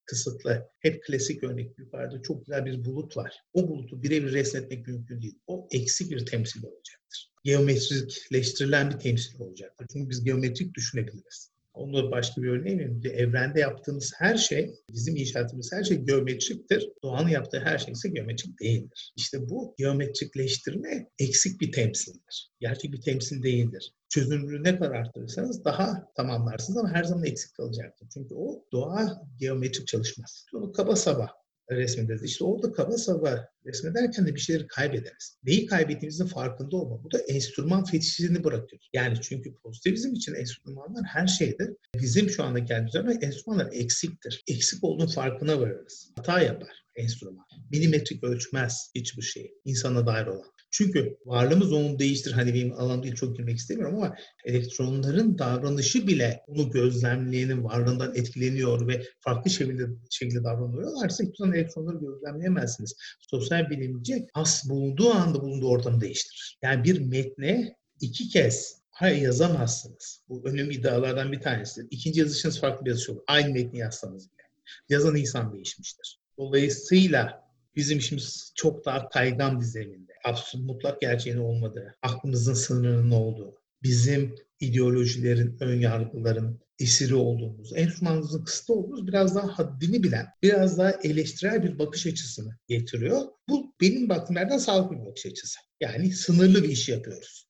[0.06, 0.68] kısıtlı.
[0.80, 3.40] Hep klasik örnek yukarıda çok güzel bir bulut var.
[3.52, 5.38] O bulutu birebir resmetmek mümkün değil.
[5.46, 7.32] O eksik bir temsil olacaktır.
[7.44, 9.86] Geometrikleştirilen bir temsil olacaktır.
[9.92, 11.53] Çünkü biz geometrik düşünebiliriz.
[11.74, 13.00] Onu başka bir örneği vereyim.
[13.04, 16.88] Evrende yaptığımız her şey, bizim inşaatımız her şey geometriktir.
[17.02, 19.12] Doğanın yaptığı her şey ise geometrik değildir.
[19.16, 22.50] İşte bu geometrikleştirme eksik bir temsildir.
[22.60, 23.94] Gerçek bir temsil değildir.
[24.08, 28.08] Çözünürlüğü ne kadar arttırırsanız daha tamamlarsınız ama her zaman eksik kalacaktır.
[28.14, 30.46] Çünkü o doğa geometrik çalışmaz.
[30.54, 32.22] Onu kaba saba resmederiz.
[32.22, 35.38] İşte orada kaba saba resmederken de bir şeyleri kaybederiz.
[35.44, 37.04] Neyi kaybettiğimizin farkında olma.
[37.04, 38.82] Bu da enstrüman fetişini bırakıyor.
[38.92, 41.70] Yani çünkü pozitivizm için enstrümanlar her şeydir.
[41.94, 44.42] Bizim şu anda geldiğimiz zaman enstrümanlar eksiktir.
[44.48, 46.12] Eksik olduğunun farkına varırız.
[46.16, 47.46] Hata yapar enstrüman.
[47.70, 50.53] Milimetrik ölçmez hiçbir şeyi insana dair olan.
[50.76, 52.32] Çünkü varlığımız onu değiştir.
[52.32, 58.88] Hani benim alan değil çok girmek istemiyorum ama elektronların davranışı bile onu gözlemleyenin varlığından etkileniyor
[58.88, 62.96] ve farklı şekilde, şekilde davranıyorlarsa hiçbir zaman elektronları gözlemleyemezsiniz.
[63.20, 66.58] Sosyal bilimci as bulunduğu anda bulunduğu ortamı değiştirir.
[66.62, 70.22] Yani bir metne iki kez hayır yazamazsınız.
[70.28, 71.86] Bu önemli iddialardan bir tanesi.
[71.90, 73.22] İkinci yazışınız farklı bir yazış olur.
[73.26, 74.42] Aynı metni yazsanız bile.
[74.88, 76.18] Yazan insan değişmiştir.
[76.38, 77.43] Dolayısıyla
[77.76, 80.12] bizim işimiz çok daha kaygan bir zeminde.
[80.24, 88.74] Absolut mutlak gerçeğin olmadığı, aklımızın sınırının olduğu, bizim ideolojilerin, ön yargıların esiri olduğumuz, enstrümanımızın kısıtlı
[88.74, 93.22] olduğumuz biraz daha haddini bilen, biraz daha eleştirel bir bakış açısını getiriyor.
[93.48, 95.58] Bu benim baktığım yerden sağlıklı bir bakış açısı.
[95.80, 97.48] Yani sınırlı bir iş yapıyoruz.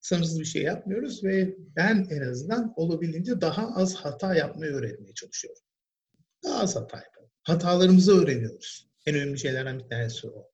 [0.00, 5.62] Sınırsız bir şey yapmıyoruz ve ben en azından olabildiğince daha az hata yapmayı öğretmeye çalışıyorum.
[6.44, 7.30] Daha az hata yapalım.
[7.42, 8.91] Hatalarımızı öğreniyoruz.
[9.06, 10.48] En önemli şeylerden bir tanesi o.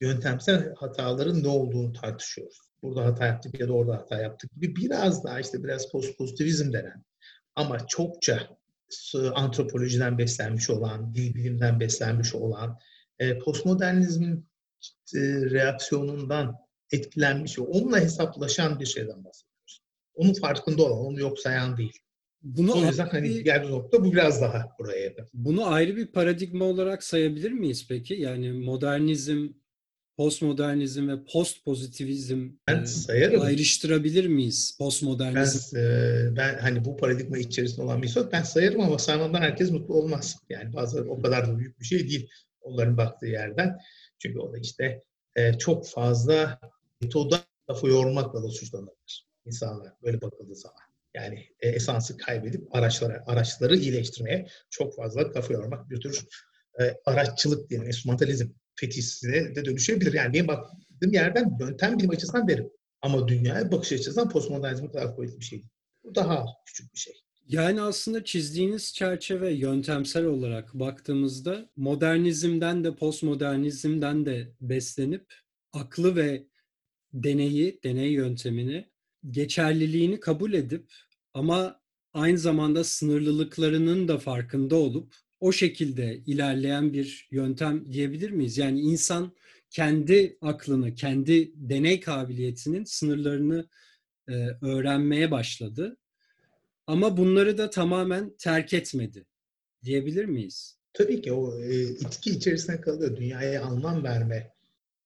[0.00, 2.60] Yöntemsel hataların ne olduğunu tartışıyoruz.
[2.82, 6.72] Burada hata yaptık ya da orada hata yaptık gibi biraz daha işte biraz post pozitivizm
[6.72, 7.04] denen
[7.54, 8.58] ama çokça
[9.34, 12.78] antropolojiden beslenmiş olan, dil bilimden beslenmiş olan,
[13.18, 14.48] e, postmodernizmin
[15.14, 16.56] e, reaksiyonundan
[16.92, 19.82] etkilenmiş ve onunla hesaplaşan bir şeyden bahsediyoruz.
[20.14, 21.98] Onun farkında olan, onu yok sayan değil.
[22.42, 25.12] Bunu o yüzden hani bir, geldiği nokta bu biraz daha buraya.
[25.34, 28.14] Bunu ayrı bir paradigma olarak sayabilir miyiz peki?
[28.14, 29.48] Yani modernizm,
[30.16, 33.40] postmodernizm ve postpozitivizm ben sayarım.
[33.40, 35.76] ayrıştırabilir miyiz postmodernizm?
[35.76, 39.94] Ben, e, ben hani bu paradigma içerisinde olan bir ben sayarım ama saymandan herkes mutlu
[39.94, 40.36] olmaz.
[40.48, 43.78] Yani bazıları o kadar da büyük bir şey değil onların baktığı yerden.
[44.18, 45.02] Çünkü o da işte
[45.36, 46.60] e, çok fazla
[47.00, 50.87] metoda lafı yormakla da suçlanabilir insanlar böyle bakıldığı zaman.
[51.22, 56.24] Yani e, esansı kaybedip araçlara, araçları iyileştirmeye çok fazla kafa yormak bir tür
[56.80, 60.12] e, araççılık diyelim, enstrümantalizm fetişine de dönüşebilir.
[60.12, 62.70] Yani benim baktığım yerden yöntem bilim açısından derim.
[63.02, 65.64] Ama dünyaya bakış açısından postmodernizm kadar kuvvetli bir şey.
[66.04, 67.14] Bu daha küçük bir şey.
[67.48, 75.34] Yani aslında çizdiğiniz çerçeve yöntemsel olarak baktığımızda modernizmden de postmodernizmden de beslenip
[75.72, 76.46] aklı ve
[77.12, 78.88] deneyi, deney yöntemini
[79.30, 80.92] geçerliliğini kabul edip
[81.38, 81.80] ama
[82.12, 88.58] aynı zamanda sınırlılıklarının da farkında olup o şekilde ilerleyen bir yöntem diyebilir miyiz?
[88.58, 89.32] Yani insan
[89.70, 93.68] kendi aklını, kendi deney kabiliyetinin sınırlarını
[94.28, 95.96] e, öğrenmeye başladı.
[96.86, 99.26] Ama bunları da tamamen terk etmedi
[99.84, 100.78] diyebilir miyiz?
[100.92, 103.16] Tabii ki o e, itki içerisinde kalıyor.
[103.16, 104.52] Dünyaya anlam verme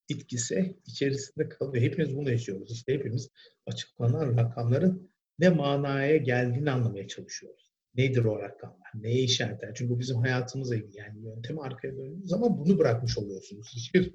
[0.08, 1.84] itkisi içerisinde kalıyor.
[1.84, 2.72] Hepimiz bunu yaşıyoruz.
[2.72, 3.28] İşte hepimiz
[3.66, 7.72] açıklanan rakamların ne manaya geldiğini anlamaya çalışıyoruz.
[7.96, 8.90] Nedir o rakamlar?
[8.94, 9.74] Neye işaret eder?
[9.74, 13.72] Çünkü bizim hayatımızla ilgili yani yöntemi arkaya döndüğünüz zaman bunu bırakmış oluyorsunuz.
[13.74, 14.12] Hiçbir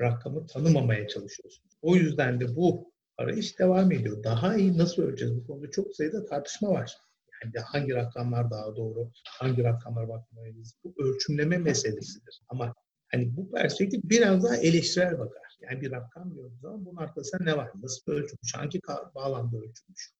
[0.00, 1.78] rakamı tanımamaya çalışıyorsunuz.
[1.82, 4.24] O yüzden de bu arayış devam ediyor.
[4.24, 5.36] Daha iyi nasıl ölçeceğiz?
[5.36, 6.96] Bu konuda çok sayıda tartışma var.
[7.44, 10.74] Yani hangi rakamlar daha doğru, hangi rakamlara bakmalıyız?
[10.84, 12.42] Bu ölçümleme meselesidir.
[12.48, 12.74] Ama
[13.08, 15.42] hani bu perspektif biraz daha eleştirel bakar.
[15.60, 17.70] Yani bir rakam gördüğü zaman bunun arkasında ne var?
[17.82, 18.54] Nasıl ölçülmüş?
[18.54, 18.80] Hangi
[19.14, 20.12] bağlamda ölçülmüş?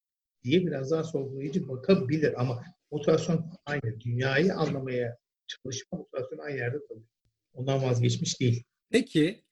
[0.44, 4.00] Diye biraz daha sorgulayıcı bakabilir ama motivasyon aynı.
[4.00, 7.06] Dünyayı anlamaya çalışma motivasyonu aynı yerde kalıyor.
[7.54, 8.62] Ondan vazgeçmiş değil.
[8.90, 9.42] Peki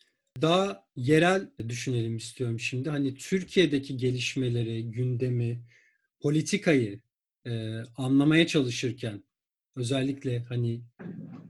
[0.42, 2.90] daha yerel düşünelim istiyorum şimdi.
[2.90, 5.64] Hani Türkiye'deki gelişmeleri, gündemi,
[6.20, 7.00] politikayı
[7.46, 9.24] e, anlamaya çalışırken
[9.76, 10.82] özellikle hani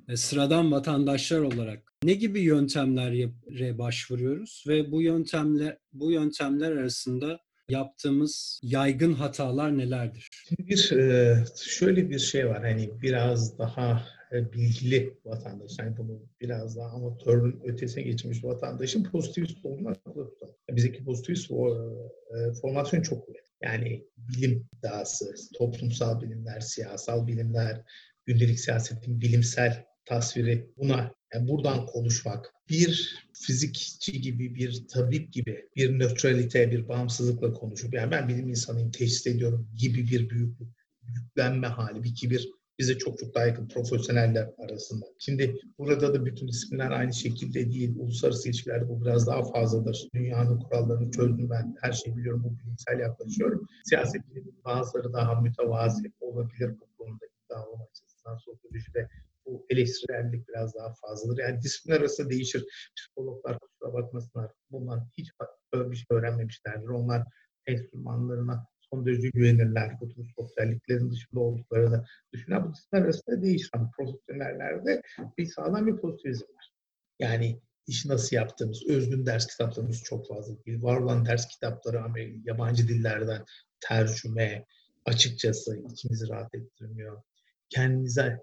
[0.09, 8.61] e, sıradan vatandaşlar olarak ne gibi yöntemlere başvuruyoruz ve bu yöntemler bu yöntemler arasında yaptığımız
[8.63, 10.29] yaygın hatalar nelerdir?
[10.59, 16.77] Bir e, şöyle bir şey var hani biraz daha e, bilgili vatandaş, yani bunu biraz
[16.77, 20.55] daha amatörün ötesine geçmiş vatandaşın pozitivist olduğunu akılda tutalım.
[20.71, 21.51] Bizdeki pozitivist
[22.61, 23.51] formasyon çok kuvvetli.
[23.63, 27.83] Yani bilim iddiası, toplumsal bilimler, siyasal bilimler,
[28.27, 35.99] gündelik siyasetin bilimsel tasviri buna yani buradan konuşmak, bir fizikçi gibi, bir tabip gibi, bir
[35.99, 40.69] nötralite, bir bağımsızlıkla konuşup, yani ben bilim insanıyım, teşhis ediyorum gibi bir büyüklük,
[41.03, 42.49] yüklenme hali, bir kibir
[42.81, 45.07] bize çok çok daha yakın profesyoneller arasında.
[45.19, 47.97] Şimdi burada da bütün isimler aynı şekilde değil.
[47.99, 50.09] Uluslararası ilişkilerde bu biraz daha fazladır.
[50.15, 51.77] Dünyanın kurallarını çözdüm ben.
[51.81, 52.45] Her şeyi biliyorum.
[52.45, 53.67] Bu bilimsel yaklaşıyorum.
[53.85, 54.23] Siyaset
[54.65, 58.37] bazıları daha mütevazi olabilir bu konuda iddia olma açısından.
[58.37, 59.09] Sosyolojide
[59.51, 61.43] bu eleştirellik biraz daha fazladır.
[61.43, 62.65] Yani disiplin arası değişir.
[62.97, 64.53] Psikologlar kusura bakmasınlar.
[64.71, 65.31] Bunlar hiç
[65.75, 66.89] bir şey öğrenmemişlerdir.
[66.89, 67.25] Onlar
[67.67, 70.01] enstrümanlarına son derece güvenirler.
[70.01, 73.71] Bu tür sosyalliklerin dışında olduklarını düşünen bu disiplin arasında değişir.
[73.75, 75.03] Ama profesyonellerde
[75.39, 76.73] bir sağlam bir pozitivizm var.
[77.19, 80.83] Yani işi nasıl yaptığımız, özgün ders kitaplarımız çok fazla değil.
[80.83, 82.03] Var olan ders kitapları
[82.45, 83.45] yabancı dillerden
[83.81, 84.67] tercüme,
[85.05, 87.23] açıkçası içimizi rahat ettirmiyor.
[87.69, 88.39] Kendimize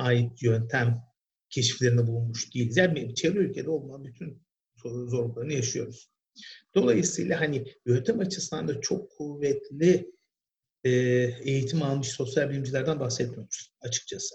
[0.00, 1.02] ait yöntem
[1.50, 2.76] keşiflerinde bulunmuş değiliz.
[2.76, 4.42] Yani çevre ülkede olmayan bütün
[4.84, 6.10] zorluklarını yaşıyoruz.
[6.74, 10.12] Dolayısıyla hani yöntem açısından da çok kuvvetli
[10.84, 10.90] e,
[11.44, 14.34] eğitim almış sosyal bilimcilerden bahsetmiyoruz açıkçası.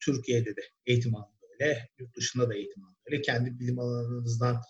[0.00, 3.22] Türkiye'de de eğitim alma böyle, yurt dışında da eğitim alma böyle.
[3.22, 4.62] Kendi bilim alanınızdan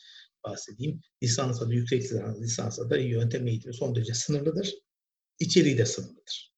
[0.45, 1.01] bahsedeyim.
[1.23, 4.75] Lisansa da, yüksek lisansa da yöntem eğitimi son derece sınırlıdır.
[5.39, 6.53] İçeriği de sınırlıdır.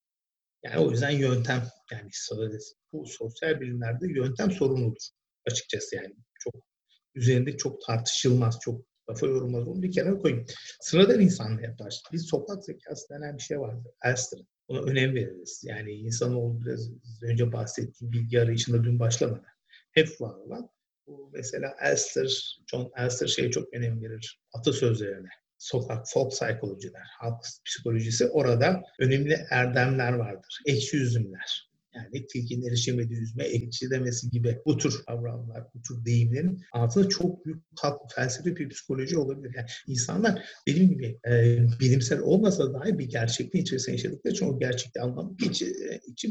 [0.64, 2.10] Yani o yüzden yöntem yani
[2.92, 6.54] bu sosyal bilimlerde yöntem sorumludur açıkçası yani çok
[7.14, 10.46] üzerinde çok tartışılmaz, çok kafa yorulmaz onu bir kenara koyayım.
[10.80, 12.00] Sıradan insanla yapar.
[12.12, 13.92] Bir sokak zekası denen bir şey vardır.
[14.04, 14.48] Elster'ın.
[14.68, 15.62] Ona önem veririz.
[15.64, 16.90] Yani insanoğlu biraz
[17.22, 19.46] önce bahsettiğim bilgi arayışında dün başlamadı.
[19.92, 20.70] Hep var olan.
[21.06, 24.40] Bu mesela Elster, John Elster şeye çok önem verir.
[24.52, 30.60] Atasözlerine sokak, folk psikolojiler, halk psikolojisi orada önemli erdemler vardır.
[30.66, 31.69] Ekşi üzümler.
[31.94, 37.46] Yani tilkinin erişemediği yüzme ekşi demesi gibi bu tür kavramlar, bu tür deyimlerin altında çok
[37.46, 37.62] büyük
[38.14, 39.54] felsefi bir psikoloji olabilir.
[39.56, 45.04] Yani insanlar dediğim gibi e, bilimsel olmasa dahi bir gerçekliğin içerisinde yaşadıkları için o gerçekliği
[45.04, 45.66] anlamak için,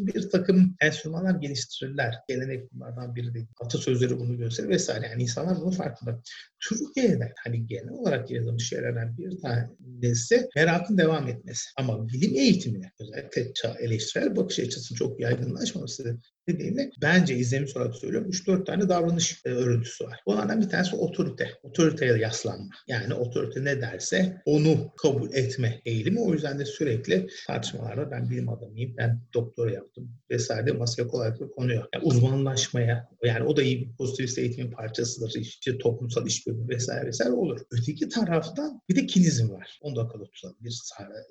[0.04, 2.15] e, bir takım enstrümanlar geliştirirler.
[2.28, 3.48] Gelenek bunlardan biri değil.
[3.62, 5.08] Atasözleri bunu gösterir vesaire.
[5.08, 6.22] Yani insanlar bunun farkında.
[6.60, 11.69] Türkiye'de hani genel olarak yazılmış şeylerden bir tanesi merakın devam etmesi.
[11.78, 18.30] Ama bilim eğitimine özellikle eleştirel bakış açısının çok yaygın yaygınlaşmaması nedeniyle bence izlemiş olarak söylüyorum
[18.32, 20.19] 3-4 tane davranış e, örüntüsü var.
[20.25, 21.49] Bunlardan bir tanesi otorite.
[21.63, 22.69] Otoriteye yaslanma.
[22.88, 26.19] Yani otorite ne derse onu kabul etme eğilimi.
[26.19, 31.88] O yüzden de sürekli tartışmalarda ben bilim adamıyım, ben doktora yaptım vesaire masaya kolaylıkla konuyor.
[31.93, 35.34] Yani uzmanlaşmaya yani o da iyi bir pozitivist eğitimin parçasıdır.
[35.36, 37.60] İşte toplumsal işbirliği vesaire vesaire olur.
[37.71, 39.80] Öteki taraftan bir de kinizm var.
[39.82, 40.56] Onu da akılda tutalım.
[40.62, 40.82] Bir,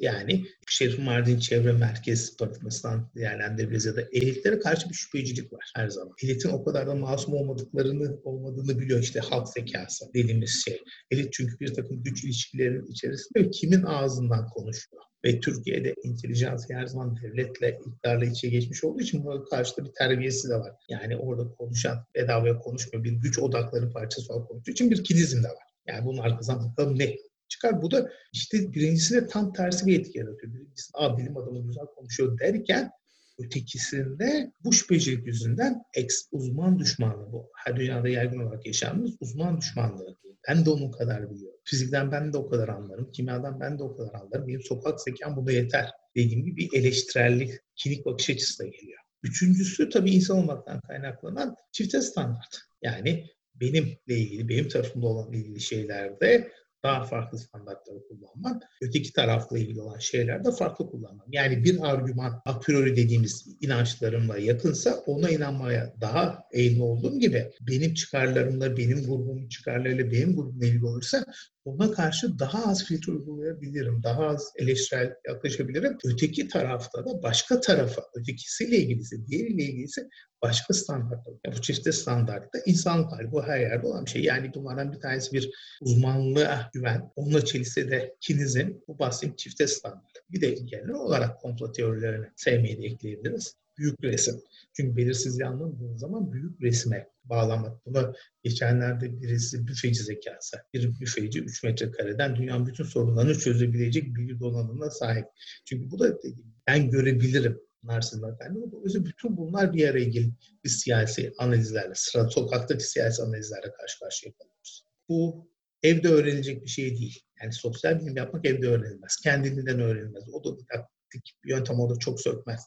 [0.01, 5.89] yani Şerif Mardin Çevre Merkez Paradigmasından değerlendirebiliriz ya da elitlere karşı bir şüphecilik var her
[5.89, 6.15] zaman.
[6.23, 10.83] Elitin o kadar da masum olmadıklarını olmadığını biliyor işte halk zekası dediğimiz şey.
[11.11, 15.03] Elit çünkü bir takım güç ilişkilerinin içerisinde kimin ağzından konuşuyor.
[15.25, 20.49] Ve Türkiye'de intelijans her zaman devletle, iktidarla içe geçmiş olduğu için buna karşıda bir terbiyesi
[20.49, 20.73] de var.
[20.89, 25.49] Yani orada konuşan, bedavaya konuşmuyor, bir güç odakları parçası olarak konuştuğu için bir kinizm de
[25.49, 25.69] var.
[25.87, 27.17] Yani bunun arkasından bakalım ne
[27.49, 27.83] çıkar.
[27.83, 30.55] Bu da işte birincisine tam tersi bir etki yaratıyor.
[30.55, 32.91] Birincisi, aa bilim adamı güzel konuşuyor derken
[33.39, 37.51] Ötekisinde bu şüphecilik yüzünden ex uzman düşmanlığı bu.
[37.57, 40.17] Her dünyada yaygın olarak yaşandığımız uzman düşmanlığı.
[40.49, 41.59] Ben de onun kadar biliyorum.
[41.65, 43.13] Fizikten ben de o kadar anlarım.
[43.13, 44.49] Kimyadan ben de o kadar anlarım.
[44.49, 45.91] Benim sokak zekam bu da yeter.
[46.17, 48.99] Dediğim gibi bir eleştirellik, kinik bakış açısı da geliyor.
[49.23, 52.59] Üçüncüsü tabii insan olmaktan kaynaklanan çifte standart.
[52.83, 56.53] Yani benimle ilgili, benim tarafımda olan ilgili şeylerde
[56.83, 61.27] daha farklı standartları kullanmak, öteki tarafla ilgili olan şeylerde farklı kullanmak.
[61.31, 67.95] Yani bir argüman a priori dediğimiz inançlarımla yakınsa ona inanmaya daha eğilimli olduğum gibi benim
[67.95, 71.25] çıkarlarımla, benim grubumun çıkarlarıyla benim grubumla ilgili olursa
[71.69, 75.99] ona karşı daha az filtre uygulayabilirim, daha az eleştirel yaklaşabilirim.
[76.05, 80.09] Öteki tarafta da başka tarafa, ötekisiyle ilgilisi, diğeriyle ilgilisi
[80.43, 81.35] başka standartlar.
[81.47, 84.23] Yani bu çifte standartta insanlık hali bu her yerde olan bir şey.
[84.23, 85.51] Yani bunlardan bir tanesi bir
[85.81, 87.11] uzmanlığa güven.
[87.17, 90.18] Onunla çelişse de kinizin bu bahsettiğim çifte standart.
[90.31, 93.55] Bir de genel olarak komplo teorilerini sevmeyi de ekleyebiliriz.
[93.79, 94.43] Büyük resim.
[94.73, 97.87] Çünkü belirsizliği anlamadığınız zaman büyük resme bağlamak.
[97.87, 100.57] Buna geçenlerde birisi büfeci zekası.
[100.75, 105.27] Bir büfeci 3 metrekareden dünyanın bütün sorunlarını çözebilecek bilgi donanımına sahip.
[105.65, 108.73] Çünkü bu da dediğim, ben görebilirim narsizm efendim.
[108.73, 110.33] Dolayısıyla bütün bunlar bir araya gelip
[110.65, 114.85] bir siyasi analizlerle, sıra sokaktaki siyasi analizlerle karşı karşıya kalıyoruz.
[115.09, 115.49] Bu
[115.83, 117.21] evde öğrenilecek bir şey değil.
[117.43, 119.17] Yani sosyal bilim yapmak evde öğrenilmez.
[119.17, 120.25] Kendiliğinden öğrenilmez.
[120.33, 122.67] O da didaktik yöntem orada çok sökmez.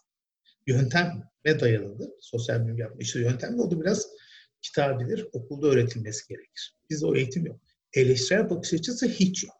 [0.67, 2.09] Yönteme dayalıdır.
[2.19, 4.07] Sosyal bilim yapma işte yöntem o da biraz
[4.61, 5.27] kitabidir.
[5.33, 6.75] Okulda öğretilmesi gerekir.
[6.89, 7.61] Bizde o eğitim yok.
[7.93, 9.55] Eleştirel bakış açısı hiç yok.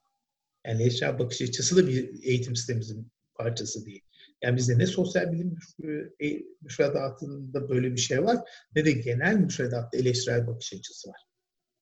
[0.65, 4.01] Yani eleştirel bakış açısı da bir eğitim sistemimizin parçası değil.
[4.41, 5.55] Yani bizde ne sosyal bilim
[6.23, 8.37] e, müfredatında böyle bir şey var
[8.75, 11.30] ne de genel müfredatta eleştirel bakış açısı var.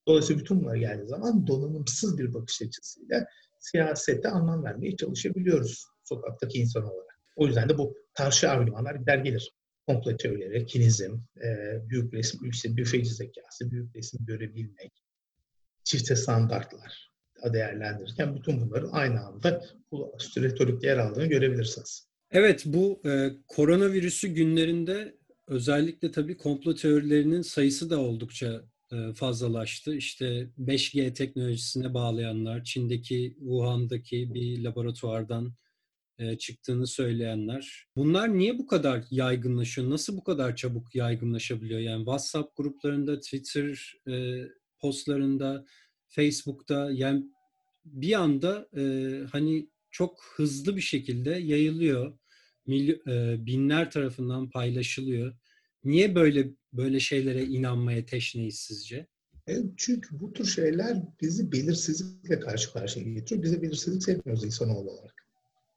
[0.08, 3.26] Dolayısıyla bütün bunlar geldiği zaman donanımsız bir bakış açısıyla
[3.58, 7.20] siyasette anlam vermeye çalışabiliyoruz sokaktaki insan olarak.
[7.36, 9.52] O yüzden de bu karşı argümanlar gider gelir.
[9.86, 14.92] Komplo teorileri, kinizm, e, büyük resim, işte büfeci zekası, büyük resim görebilmek,
[15.84, 17.10] çifte standartlar
[17.52, 22.08] değerlendirirken bütün bunların aynı anda bu retorikte yer aldığını görebilirsiniz.
[22.30, 28.62] Evet bu e, koronavirüsü günlerinde özellikle tabii komplo teorilerinin sayısı da oldukça
[29.14, 29.94] fazlalaştı.
[29.94, 35.54] İşte 5G teknolojisine bağlayanlar, Çin'deki Wuhan'daki bir laboratuvardan
[36.20, 37.86] e, çıktığını söyleyenler.
[37.96, 39.90] Bunlar niye bu kadar yaygınlaşıyor?
[39.90, 41.80] Nasıl bu kadar çabuk yaygınlaşabiliyor?
[41.80, 44.44] Yani WhatsApp gruplarında, Twitter e,
[44.78, 45.66] postlarında,
[46.08, 47.24] Facebook'ta yani
[47.84, 48.82] bir anda e,
[49.32, 52.18] hani çok hızlı bir şekilde yayılıyor.
[52.66, 55.34] Mily- e, binler tarafından paylaşılıyor.
[55.84, 59.06] Niye böyle böyle şeylere inanmaya teşneyiz sizce?
[59.48, 63.42] E, çünkü bu tür şeyler bizi belirsizlikle karşı karşıya getiriyor.
[63.42, 65.14] Bize belirsizlik sevmiyoruz insanoğlu olarak.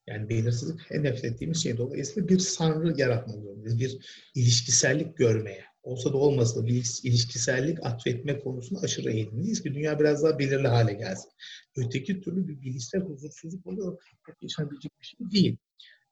[0.07, 1.77] Yani belirsizlik en nefret ettiğimiz şey.
[1.77, 3.79] Dolayısıyla bir sanrı yaratmak zorundayız.
[3.79, 3.97] Bir
[4.35, 5.63] ilişkisellik görmeye.
[5.83, 10.67] Olsa da olmasa da bir ilişkisellik atfetme konusunda aşırı eğilimliyiz ki dünya biraz daha belirli
[10.67, 11.31] hale gelsin.
[11.77, 13.97] Öteki türlü bir bilişsel huzursuzluk oluyor.
[14.41, 15.57] Yaşanabilecek bir şey değil.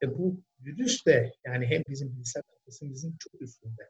[0.04, 3.82] E bu virüs de yani hem bizim bilgisayar kafasımızın çok üstünde.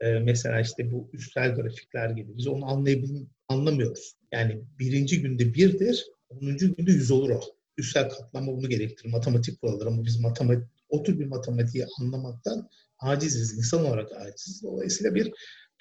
[0.00, 2.36] E, mesela işte bu üstel grafikler gibi.
[2.36, 4.16] Biz onu anlayabil anlamıyoruz.
[4.32, 7.40] Yani birinci günde birdir, onuncu günde yüz olur o.
[7.78, 9.10] Üstel katlama bunu gerektirir.
[9.10, 13.58] Matematik kuralları ama biz matematik, o tür bir matematiği anlamaktan aciziz.
[13.58, 14.62] insan olarak aciziz.
[14.62, 15.32] Dolayısıyla bir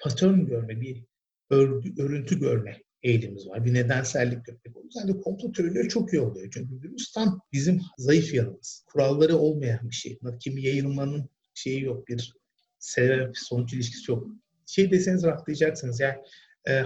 [0.03, 1.03] patern görme, bir
[1.49, 3.65] örgü, örüntü görme eğilimimiz var.
[3.65, 4.77] Bir nedensellik görmek.
[4.77, 6.49] O yüzden de komplo teorileri çok iyi oluyor.
[6.53, 8.83] Çünkü virüs tam bizim zayıf yanımız.
[8.93, 10.19] Kuralları olmayan bir şey.
[10.39, 12.07] Kimi yayılmanın şeyi yok.
[12.07, 12.33] Bir
[12.79, 14.27] sebep sonuç ilişkisi yok.
[14.65, 15.99] Şey deseniz rahatlayacaksınız.
[15.99, 16.17] Yani
[16.69, 16.83] e,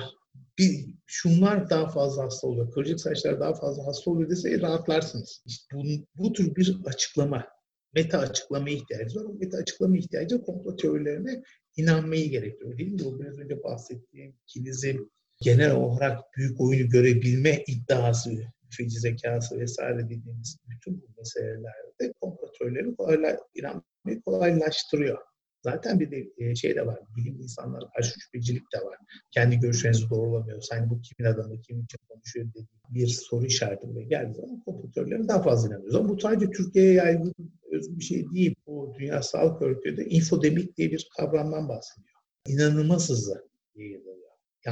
[0.58, 2.72] bir, şunlar daha fazla hasta oluyor.
[2.72, 5.44] Kırıcık saçlar daha fazla hasta oluyor dese rahatlarsınız.
[5.46, 5.84] İşte bu,
[6.16, 7.48] bu tür bir açıklama,
[7.96, 9.26] meta açıklama ihtiyacı var.
[9.26, 11.44] O meta açıklama ihtiyacı komplo teorilerine
[11.78, 12.78] inanmayı gerektiriyor.
[12.78, 13.00] Değil mi?
[13.00, 14.98] Bu biraz önce bahsettiğim kilizm,
[15.42, 23.40] genel olarak büyük oyunu görebilme iddiası, feci zekası vesaire dediğimiz bütün bu meselelerde kompatörleri kolayla,
[23.56, 25.18] inanmayı kolaylaştırıyor.
[25.64, 28.98] Zaten bir de e, şey de var, bilim insanları karşı şüphecilik de var.
[29.32, 30.64] Kendi görüşlerinizi doğrulamıyor.
[30.72, 35.28] Hani bu kimin adamı, kim için konuşuyor dediği bir soru işareti buraya geldiği zaman kompatörlere
[35.28, 35.96] daha fazla inanıyoruz.
[35.96, 37.34] Ama bu sadece Türkiye'ye yaygın
[37.72, 38.56] özgü bir şey değil.
[38.68, 42.16] Bu Dünya Sağlık Örgütü'de infodemik diye bir kavramdan bahsediyor.
[42.48, 44.09] İnanılmaz hızlı yayılıyor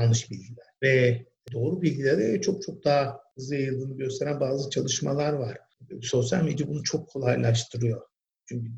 [0.01, 0.65] yanlış bilgiler.
[0.83, 5.57] Ve doğru bilgilere çok çok daha hızlı yayıldığını gösteren bazı çalışmalar var.
[6.01, 8.01] Sosyal medya bunu çok kolaylaştırıyor.
[8.45, 8.71] Çünkü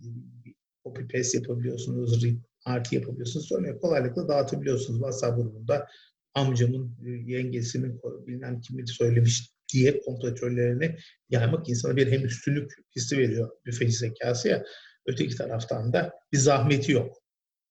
[0.83, 2.25] copy paste yapabiliyorsunuz,
[2.65, 3.47] artı yapabiliyorsunuz.
[3.47, 4.99] Sonra kolaylıkla dağıtabiliyorsunuz.
[4.99, 5.87] WhatsApp grubunda
[6.33, 10.95] amcamın, yengesinin bilmem kimi söylemiş diye kompletörlerini
[11.29, 14.63] yaymak insana bir hem üstünlük hissi veriyor büfeci zekası ya.
[15.05, 17.17] Öteki taraftan da bir zahmeti yok.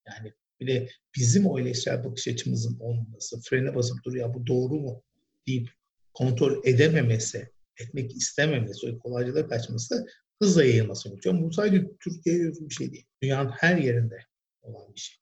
[0.08, 5.02] Yani bir de bizim o eleştirel bakış açımızın olmaması, frene basıp duruyor bu doğru mu
[5.46, 5.70] deyip
[6.14, 7.48] kontrol edememesi,
[7.80, 8.98] etmek istememesi,
[9.34, 10.06] da kaçması
[10.42, 11.42] hızla yayılması mümkün.
[11.42, 13.06] Bu sadece Türkiye'ye özgü bir şey değil.
[13.22, 14.18] Dünyanın her yerinde
[14.62, 15.16] olan bir şey.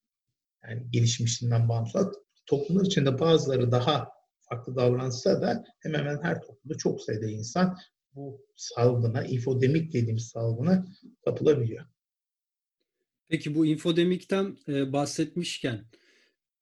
[0.65, 2.07] Yani gelişmişliğinden bağımsız.
[2.47, 4.09] Toplumlar içinde bazıları daha
[4.49, 7.79] farklı davransa da hemen hemen her toplumda çok sayıda insan
[8.15, 10.87] bu salgına, infodemik dediğimiz salgına
[11.25, 11.87] kapılabiliyor.
[13.29, 15.85] Peki bu infodemikten e, bahsetmişken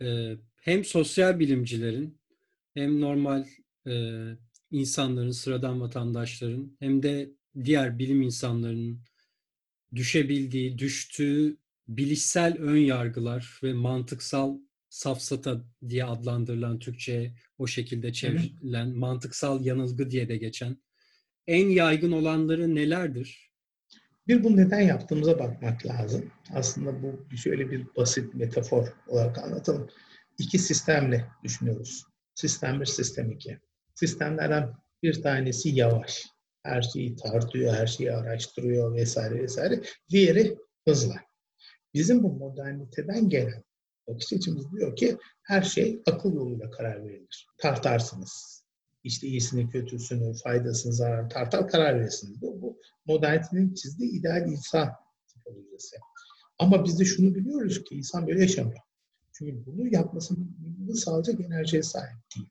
[0.03, 2.19] e, hem sosyal bilimcilerin
[2.75, 3.47] hem normal
[3.87, 3.93] e,
[4.71, 7.31] insanların, sıradan vatandaşların hem de
[7.65, 9.01] diğer bilim insanlarının
[9.95, 11.57] düşebildiği, düştüğü
[11.89, 14.59] bilişsel ön yargılar ve mantıksal
[14.89, 20.77] safsata diye adlandırılan Türkçe'ye o şekilde çevrilen mantıksal yanılgı diye de geçen
[21.47, 23.54] en yaygın olanları nelerdir?
[24.29, 26.33] Bir bu neden yaptığımıza bakmak lazım.
[26.55, 29.89] Aslında bu şöyle bir basit metafor olarak anlatalım.
[30.39, 32.05] İki sistemle düşünüyoruz.
[32.35, 33.59] Sistem bir, sistem iki.
[33.95, 36.27] Sistemlerden bir tanesi yavaş.
[36.62, 39.81] Her şeyi tartıyor, her şeyi araştırıyor vesaire vesaire.
[40.11, 40.59] Diğeri
[40.89, 41.14] hızlı.
[41.95, 43.64] Bizim bu moderniteden gelen
[44.09, 47.47] bakış açımız diyor ki her şey akıl yoluyla karar verilir.
[47.59, 48.64] Tartarsınız.
[49.05, 52.43] İşte iyisini, kötüsünü, faydasını, zararını tartar karar verirsiniz.
[52.43, 54.89] Bu, bu modernitenin çizdiği ideal insan
[55.29, 55.97] tipolojisi.
[56.59, 58.81] Ama biz de şunu biliyoruz ki insan böyle yaşamıyor.
[59.33, 60.47] Çünkü bunu yapmasını
[60.95, 62.49] sağlayacak enerjiye sahip değil.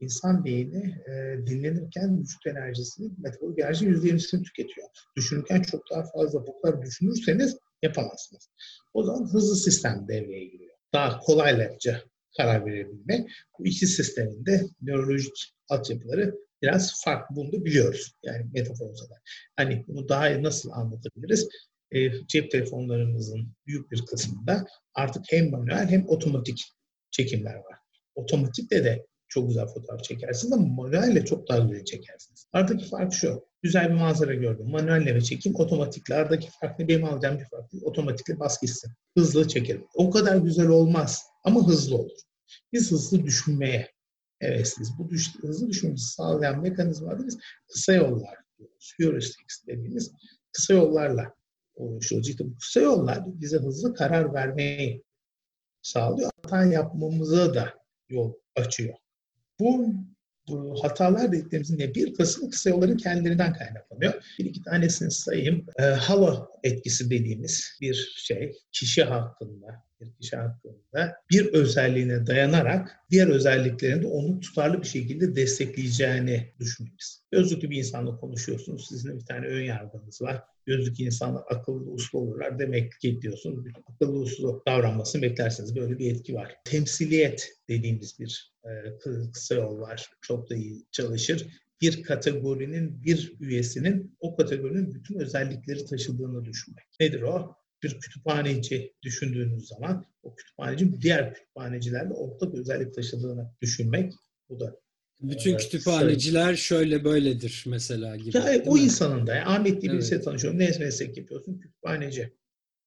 [0.00, 4.88] İnsan beyni e, dinlenirken vücut enerjisini, metabolik enerji %20'sini tüketiyor.
[5.16, 8.48] Düşünürken çok daha fazla bu kadar düşünürseniz yapamazsınız.
[8.94, 10.74] O zaman hızlı sistem devreye giriyor.
[10.92, 12.02] Daha kolaylıkça
[12.36, 13.30] karar verebilmek.
[13.58, 17.36] Bu iki sistemin de nörolojik altyapıları biraz farklı.
[17.36, 18.12] Bunu da biliyoruz.
[18.22, 19.22] Yani metafor olarak.
[19.56, 21.48] Hani bunu daha nasıl anlatabiliriz?
[21.90, 26.64] E, cep telefonlarımızın büyük bir kısmında artık hem manuel hem otomatik
[27.10, 27.78] çekimler var.
[28.14, 32.46] Otomatikle de çok güzel fotoğraf çekersiniz ama manuelle çok daha güzel çekersiniz.
[32.52, 33.46] Aradaki fark şu.
[33.62, 34.70] Güzel bir manzara gördüm.
[34.70, 36.14] Manuelle ve çekim otomatikle.
[36.14, 36.88] Aradaki fark ne?
[36.88, 37.82] Benim alacağım bir fark değil.
[37.84, 38.92] Otomatikle bas gitsin.
[39.16, 39.86] Hızlı çekerim.
[39.94, 42.18] O kadar güzel olmaz ama hızlı olur.
[42.72, 43.90] Biz hızlı düşünmeye
[44.38, 44.98] hevesliyiz.
[44.98, 48.94] Bu düş, hızlı düşünmemizi sağlayan mekanizmaları biz kısa yollar diyoruz.
[48.98, 50.12] Heuristics dediğimiz
[50.52, 51.34] kısa yollarla
[51.74, 52.28] oluşuyoruz.
[52.28, 55.04] İşte bu kısa yollar bize hızlı karar vermeyi
[55.82, 56.30] sağlıyor.
[56.42, 57.74] Hata yapmamıza da
[58.08, 58.94] yol açıyor.
[59.60, 59.94] Bu,
[60.48, 64.36] bu hatalar dediklerimizin de bir kısmı kısa yolların kendilerinden kaynaklanıyor.
[64.38, 65.66] Bir iki tanesini sayayım.
[65.78, 73.28] E, halo etkisi dediğimiz bir şey kişi hakkında, bir kişi hakkında bir özelliğine dayanarak diğer
[73.28, 77.22] özelliklerini de onu tutarlı bir şekilde destekleyeceğini düşünmemiz.
[77.30, 78.88] Gözlüklü bir insanla konuşuyorsunuz.
[78.88, 80.42] Sizin bir tane ön yargınız var.
[80.66, 83.66] Gözlük insanlar akıllı uslu olurlar demek ki diyorsunuz.
[83.86, 85.76] Akıllı uslu davranmasını beklersiniz.
[85.76, 86.54] Böyle bir etki var.
[86.64, 88.98] Temsiliyet dediğimiz bir e,
[89.32, 90.10] kısa yol var.
[90.20, 91.46] Çok da iyi çalışır
[91.80, 96.84] bir kategorinin bir üyesinin o kategorinin bütün özellikleri taşıdığını düşünmek.
[97.00, 97.56] Nedir o?
[97.86, 104.12] Bir kütüphaneci düşündüğünüz zaman o kütüphaneci diğer kütüphanecilerle ortak özellik taşıdığını düşünmek
[104.48, 104.76] bu da
[105.20, 106.56] bütün evet, kütüphaneciler sayı.
[106.56, 108.36] şöyle böyledir mesela gibi.
[108.36, 108.80] Ya, o mi?
[108.80, 109.34] insanın da.
[109.34, 110.24] Yani Ahmet diye birisiyle evet.
[110.24, 110.58] tanışıyorum.
[110.58, 111.58] Ne meslek yapıyorsun?
[111.58, 112.32] Kütüphaneci.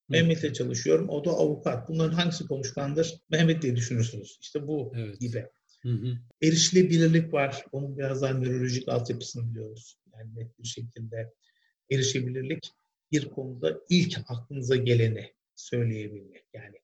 [0.09, 1.09] Mehmet'le çalışıyorum.
[1.09, 1.89] O da avukat.
[1.89, 3.15] Bunların hangisi konuşkandır?
[3.29, 4.37] Mehmet diye düşünürsünüz.
[4.41, 5.19] İşte bu evet.
[5.19, 5.45] gibi.
[5.81, 6.17] Hı hı.
[6.41, 7.65] Erişilebilirlik var.
[7.71, 9.97] Onun biraz daha nörolojik altyapısını biliyoruz.
[10.13, 11.33] Yani net bir şekilde
[11.91, 12.71] erişebilirlik
[13.11, 16.45] bir konuda ilk aklınıza geleni söyleyebilmek.
[16.53, 16.77] Yani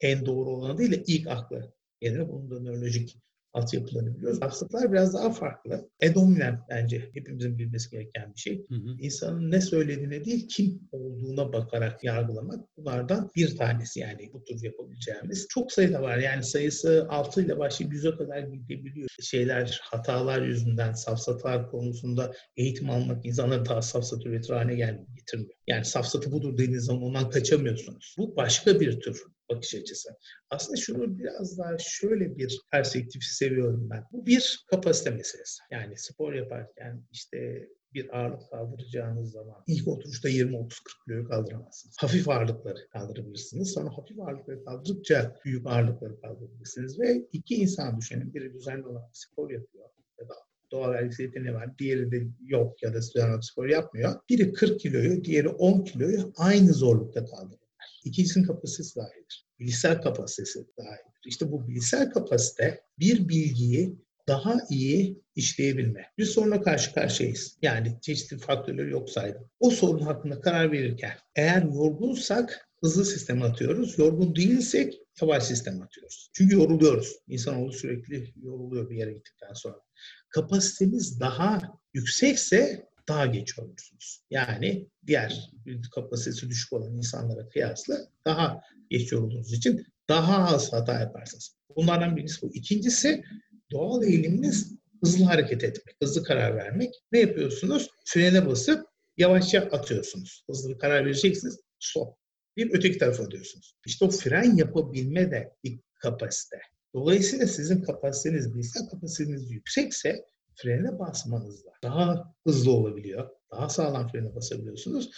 [0.00, 2.28] en doğru olanı değil de ilk aklı geleni.
[2.28, 3.16] Bunun da nörolojik
[3.56, 4.38] altyapılarını biliyoruz.
[4.42, 5.88] Hastalıklar biraz daha farklı.
[6.00, 8.66] Edominant bence hepimizin bilmesi gereken bir şey.
[8.68, 8.96] Hı hı.
[9.00, 12.64] İnsanın ne söylediğine değil, kim olduğuna bakarak yargılamak.
[12.76, 15.46] Bunlardan bir tanesi yani bu tür yapabileceğimiz.
[15.50, 16.18] Çok sayıda var.
[16.18, 19.08] Yani sayısı 6 ile başlayıp 100'e kadar gidebiliyor.
[19.20, 24.74] Şeyler, hatalar yüzünden, safsatalar konusunda eğitim almak insanları daha safsat üretir haline
[25.16, 25.50] getirmiyor.
[25.66, 28.14] Yani safsatı budur dediğiniz zaman ondan kaçamıyorsunuz.
[28.18, 30.08] Bu başka bir tür bakış açısı.
[30.50, 34.04] Aslında şunu biraz daha şöyle bir perspektifi seviyorum ben.
[34.12, 35.62] Bu bir kapasite meselesi.
[35.70, 40.70] Yani spor yaparken işte bir ağırlık kaldıracağınız zaman ilk oturuşta 20-30-40
[41.04, 41.96] kiloyu kaldıramazsınız.
[42.00, 43.72] Hafif ağırlıkları kaldırabilirsiniz.
[43.72, 47.00] Sonra hafif ağırlıkları kaldırdıkça büyük ağırlıkları kaldırabilirsiniz.
[47.00, 48.34] Ve iki insan düşünün.
[48.34, 49.88] Biri düzenli olarak spor yapıyor
[50.20, 50.34] ya da
[50.70, 51.78] doğal vergisi yeteneği var.
[51.78, 54.20] Diğeri de yok ya da düzenli spor yapmıyor.
[54.28, 57.65] Biri 40 kiloyu, diğeri 10 kiloyu aynı zorlukta kaldırıyor.
[58.06, 59.46] İkincisinin kapasitesi daha iyidir.
[59.58, 61.20] Bilişsel kapasitesi daha iyidir.
[61.26, 63.96] İşte bu bilişsel kapasite bir bilgiyi
[64.28, 66.06] daha iyi işleyebilme.
[66.18, 67.58] Bir soruna karşı karşıyayız.
[67.62, 69.50] Yani çeşitli faktörleri yok saydım.
[69.60, 73.98] O sorun hakkında karar verirken eğer yorgunsak hızlı sistem atıyoruz.
[73.98, 76.30] Yorgun değilsek yavaş sistem atıyoruz.
[76.32, 77.16] Çünkü yoruluyoruz.
[77.28, 79.80] İnsanoğlu sürekli yoruluyor bir yere gittikten sonra.
[80.28, 81.60] Kapasitemiz daha
[81.94, 84.20] yüksekse daha geç olursunuz.
[84.30, 85.50] Yani diğer
[85.94, 91.56] kapasitesi düşük olan insanlara kıyasla daha geç olduğunuz için daha az hata yaparsınız.
[91.76, 92.54] Bunlardan birisi bu.
[92.54, 93.24] İkincisi
[93.72, 94.72] doğal eğiliminiz
[95.04, 96.94] hızlı hareket etmek, hızlı karar vermek.
[97.12, 97.90] Ne yapıyorsunuz?
[98.04, 98.86] Frene basıp
[99.16, 100.44] yavaşça atıyorsunuz.
[100.50, 101.60] Hızlı bir karar vereceksiniz.
[101.78, 102.16] Stop.
[102.56, 103.76] Bir öteki tarafa diyorsunuz.
[103.86, 106.56] İşte o fren yapabilme de bir kapasite.
[106.94, 110.24] Dolayısıyla sizin kapasiteniz, bilgisayar kapasiteniz yüksekse
[110.56, 113.28] frene basmanızla daha hızlı olabiliyor.
[113.50, 115.10] Daha sağlam frene basabiliyorsunuz.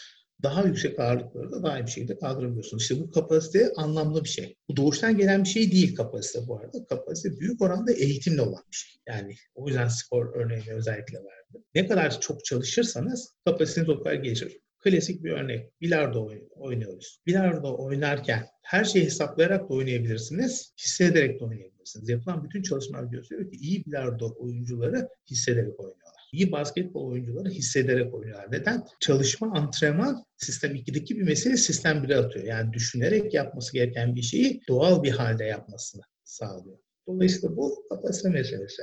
[0.42, 2.82] daha yüksek ağırlıkları da daha iyi bir şekilde kaldırabiliyorsunuz.
[2.82, 4.56] İşte bu kapasite anlamlı bir şey.
[4.68, 6.86] Bu doğuştan gelen bir şey değil kapasite bu arada.
[6.86, 9.00] Kapasite büyük oranda eğitimle olan bir şey.
[9.08, 11.64] Yani o yüzden spor örneğini özellikle verdim.
[11.74, 14.60] Ne kadar çok çalışırsanız kapasiteniz o kadar gelişir.
[14.78, 15.80] Klasik bir örnek.
[15.80, 17.20] Bilardo oynuyoruz.
[17.26, 21.77] Bilardo oynarken her şeyi hesaplayarak da oynayabilirsiniz, hissederek de oynayabilirsiniz.
[22.08, 26.14] Yapılan bütün çalışmalar gösteriyor ki iyi bilardo oyuncuları hissederek oynuyorlar.
[26.32, 28.52] İyi basketbol oyuncuları hissederek oynuyorlar.
[28.52, 28.86] Neden?
[29.00, 32.44] Çalışma, antrenman sistem 2'deki bir mesele sistem 1'e atıyor.
[32.44, 36.78] Yani düşünerek yapması gereken bir şeyi doğal bir halde yapmasını sağlıyor.
[37.06, 38.82] Dolayısıyla bu kapasite meselesi.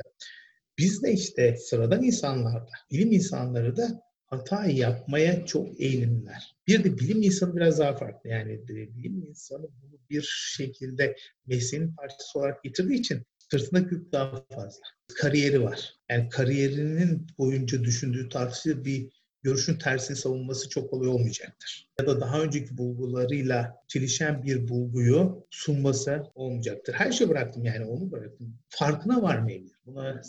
[0.77, 6.55] Biz de işte sıradan insanlarda, bilim insanları da hata yapmaya çok eğilimliler.
[6.67, 8.29] Bir de bilim insanı biraz daha farklı.
[8.29, 10.21] Yani bilim insanı bunu bir
[10.57, 11.15] şekilde
[11.47, 14.81] mesleğinin parçası olarak getirdiği için sırtında yük daha fazla.
[15.15, 15.93] Kariyeri var.
[16.09, 19.09] Yani kariyerinin boyunca düşündüğü tartıştığı bir
[19.43, 21.89] görüşün tersini savunması çok kolay olmayacaktır.
[21.99, 26.93] Ya da daha önceki bulgularıyla çelişen bir bulguyu sunması olmayacaktır.
[26.93, 28.57] Her şeyi bıraktım yani onu bıraktım.
[28.69, 29.75] Farkına varmayabilir.
[29.85, 30.21] Buna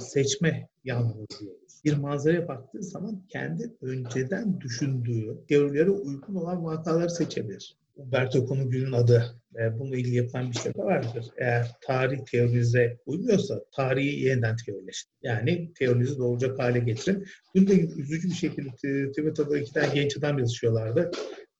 [0.00, 1.63] seçme yanlılığı diyoruz.
[1.84, 7.76] Bir manzaraya baktığı zaman kendi önceden düşündüğü teorilere uygun olan vakaları seçebilir.
[7.96, 9.42] Umberto Eco'nun günün adı.
[9.58, 11.26] E, bununla ilgili yapılan bir şey de vardır.
[11.36, 15.14] Eğer tarih teorinize uymuyorsa tarihi yeniden teorileştirin.
[15.22, 17.26] Yani teorinizi doğuracak hale getirin.
[17.54, 18.70] Dün de üzücü bir şekilde
[19.08, 21.10] Twitter'da iki tane genç adam yazışıyorlardı.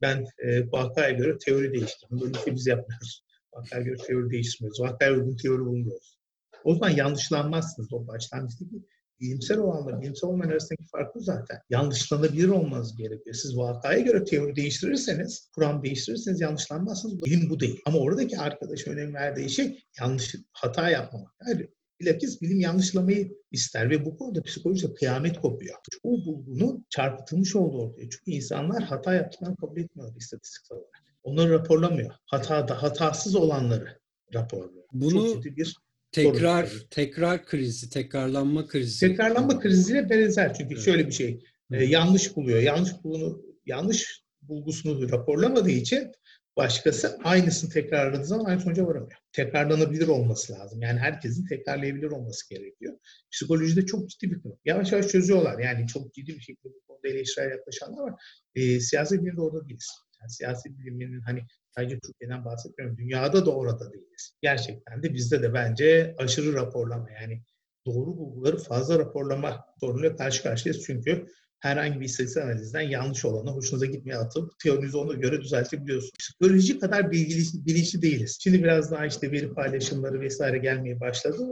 [0.02, 2.20] Ben e, vakaya göre teori değiştirdim.
[2.20, 3.24] Böyle bir şey biz yapmıyoruz.
[3.52, 4.80] Vakaya göre teori değiştirmiyoruz.
[4.80, 6.18] Vakaya uygun teori bulmuyoruz.
[6.64, 8.82] O zaman yanlışlanmazsınız o başlangıçtaki
[9.24, 11.58] bilimsel olanla bilimsel olmayan arasındaki fark bu zaten.
[11.70, 13.36] Yanlışlanabilir olmanız gerekiyor.
[13.36, 17.24] Siz vakaya göre teori değiştirirseniz, kuram değiştirirseniz yanlışlanmazsınız.
[17.24, 17.80] Bilim bu değil.
[17.86, 21.34] Ama oradaki arkadaş önem verdiği şey yanlış, hata yapmamak.
[21.48, 21.68] Yani
[22.00, 25.76] bilakis bilim yanlışlamayı ister ve bu konuda psikolojide kıyamet kopuyor.
[26.02, 28.10] O bulgunun çarpıtılmış olduğu ortaya.
[28.10, 31.04] Çünkü insanlar hata yaptıklarını kabul etmiyorlar istatistiksel olarak.
[31.22, 32.10] Onları raporlamıyor.
[32.26, 33.98] Hata da hatasız olanları
[34.34, 34.84] raporluyor.
[34.92, 35.76] Bunu Çok ciddi bir
[36.14, 36.86] Tekrar sorun.
[36.90, 39.08] tekrar krizi, tekrarlanma krizi.
[39.08, 40.84] Tekrarlanma kriziyle benzer çünkü evet.
[40.84, 41.44] şöyle bir şey.
[41.72, 42.62] E, yanlış buluyor.
[42.62, 46.12] Yanlış bulunu yanlış bulgusunu raporlamadığı için
[46.56, 49.18] başkası aynısını tekrarladığı zaman aynı sonuca varamıyor.
[49.32, 50.82] Tekrarlanabilir olması lazım.
[50.82, 52.98] Yani herkesin tekrarlayabilir olması gerekiyor.
[53.32, 54.58] Psikolojide çok ciddi bir konu.
[54.64, 55.58] Yavaş yavaş çözüyorlar.
[55.58, 58.22] Yani çok ciddi bir şekilde bu konuda eleştirel yaklaşanlar var.
[58.54, 59.90] E, siyasi bilimde orada değiliz.
[60.20, 61.40] Yani siyasi biliminin hani
[61.76, 62.96] sadece Türkiye'den bahsetmiyorum.
[62.96, 64.32] Dünyada da orada değiliz.
[64.42, 67.42] Gerçekten de bizde de bence aşırı raporlama yani
[67.86, 70.84] doğru bulguları fazla raporlama sorunuyla karşı karşıyayız.
[70.86, 71.26] Çünkü
[71.60, 76.12] herhangi bir istatistik analizden yanlış olanı hoşunuza gitmeye atıp teorinizi ona göre düzeltebiliyorsunuz.
[76.18, 78.38] Psikoloji kadar bilgili, bilinçli değiliz.
[78.40, 81.42] Şimdi biraz daha işte veri paylaşımları vesaire gelmeye başladı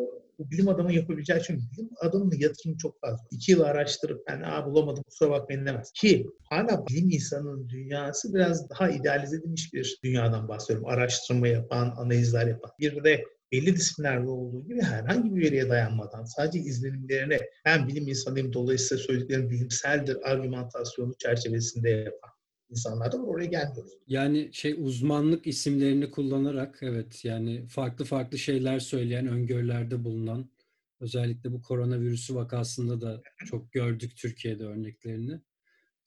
[0.50, 3.24] bilim adamı yapabileceği çünkü bilim adamının yatırımı çok fazla.
[3.30, 5.92] İki yıl araştırıp ben Aa, bulamadım kusura bakmayın demez.
[5.92, 10.88] Ki hala bilim insanının dünyası biraz daha idealize edilmiş bir dünyadan bahsediyorum.
[10.88, 12.70] Araştırma yapan, analizler yapan.
[12.80, 18.52] Bir de belli disiplinlerde olduğu gibi herhangi bir veriye dayanmadan sadece izlenimlerine ben bilim insanıyım
[18.52, 22.30] dolayısıyla söylediklerim bilimseldir argümantasyonu çerçevesinde yapan
[22.72, 23.26] insanlar da var.
[23.26, 23.92] Oraya gelmiyoruz.
[24.08, 30.50] Yani şey uzmanlık isimlerini kullanarak evet yani farklı farklı şeyler söyleyen öngörülerde bulunan
[31.00, 35.40] özellikle bu koronavirüsü vakasında da çok gördük Türkiye'de örneklerini.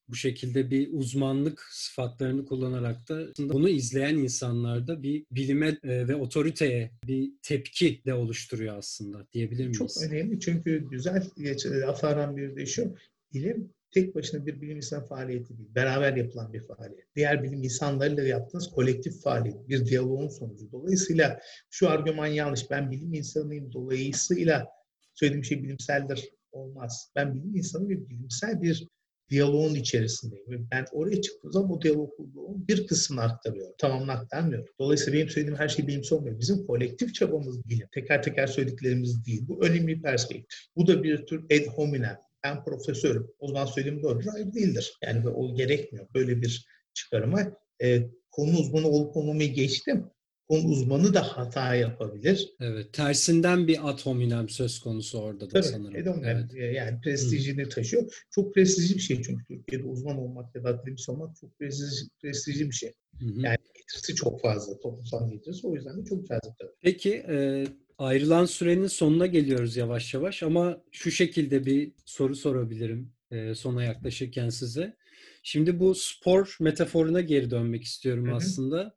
[0.09, 6.91] Bu şekilde bir uzmanlık sıfatlarını kullanarak da bunu izleyen insanlarda bir bilime e, ve otoriteye
[7.07, 9.77] bir tepki de oluşturuyor aslında diyebilir miyiz?
[9.77, 11.29] Çok önemli çünkü güzel
[11.65, 12.95] laflardan biri de şu,
[13.33, 15.69] bilim tek başına bir bilim insan faaliyeti değil.
[15.75, 17.15] Beraber yapılan bir faaliyet.
[17.15, 19.69] Diğer bilim insanlarıyla yaptığınız kolektif faaliyet.
[19.69, 20.71] Bir diyaloğun sonucu.
[20.71, 21.39] Dolayısıyla
[21.69, 22.71] şu argüman yanlış.
[22.71, 23.73] Ben bilim insanıyım.
[23.73, 24.67] Dolayısıyla
[25.13, 26.29] söylediğim şey bilimseldir.
[26.51, 27.11] Olmaz.
[27.15, 28.87] Ben bilim insanı ve bilimsel bir
[29.29, 30.49] diyaloğun içerisindeyim.
[30.49, 33.73] Ve ben oraya çıktığım zaman bu diyaloğun bir kısmını aktarıyorum.
[33.77, 34.65] Tamamını aktarmıyorum.
[34.79, 36.39] Dolayısıyla benim söylediğim her şey bilimsel olmuyor.
[36.39, 37.87] Bizim kolektif çabamız bilim.
[37.93, 39.47] Teker teker söylediklerimiz değil.
[39.47, 40.59] Bu önemli bir perspektif.
[40.75, 43.27] Bu da bir tür ad hominem ben profesörüm.
[43.39, 44.25] O zaman söylediğim doğrudur.
[44.31, 44.93] Hayır değildir.
[45.03, 46.07] Yani o gerekmiyor.
[46.13, 47.41] Böyle bir çıkarıma.
[47.83, 50.05] E, konu uzmanı olup olmamayı geçtim.
[50.49, 52.49] Konu uzmanı da hata yapabilir.
[52.59, 52.93] Evet.
[52.93, 56.23] Tersinden bir ad hominem söz konusu orada da Tabii, sanırım.
[56.23, 56.53] Evet.
[56.75, 57.69] Yani prestijini Hı.
[57.69, 58.25] taşıyor.
[58.31, 62.69] Çok prestijli bir şey çünkü Türkiye'de uzman olmak ya da akademisyen olmak çok prestijli, prestijli
[62.69, 62.93] bir şey.
[63.19, 63.39] Hı hı.
[63.39, 65.67] Yani getirisi çok fazla, toplumsal getirisi.
[65.67, 66.71] O yüzden de çok cazip tabii.
[66.81, 67.65] Peki, e,
[67.97, 74.49] ayrılan sürenin sonuna geliyoruz yavaş yavaş ama şu şekilde bir soru sorabilirim e, sona yaklaşırken
[74.49, 74.97] size.
[75.43, 78.35] Şimdi bu spor metaforuna geri dönmek istiyorum Hı-hı.
[78.35, 78.95] aslında.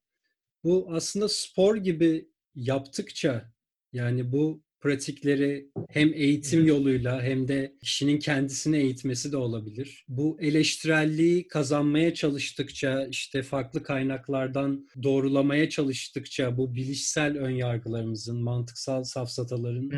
[0.64, 3.53] Bu aslında spor gibi yaptıkça
[3.92, 10.05] yani bu pratikleri hem eğitim yoluyla hem de kişinin kendisini eğitmesi de olabilir.
[10.09, 19.91] Bu eleştirelliği kazanmaya çalıştıkça, işte farklı kaynaklardan doğrulamaya çalıştıkça bu bilişsel önyargılarımızın, mantıksal safsataların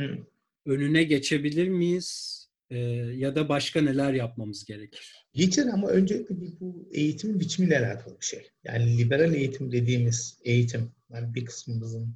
[0.67, 2.41] önüne geçebilir miyiz?
[2.71, 2.79] Ee,
[3.17, 5.27] ya da başka neler yapmamız gerekir?
[5.35, 8.51] Geçer ama öncelikle bir bu eğitimin biçimiyle alakalı bir şey.
[8.65, 12.15] Yani liberal eğitim dediğimiz eğitim, yani bir kısmımızın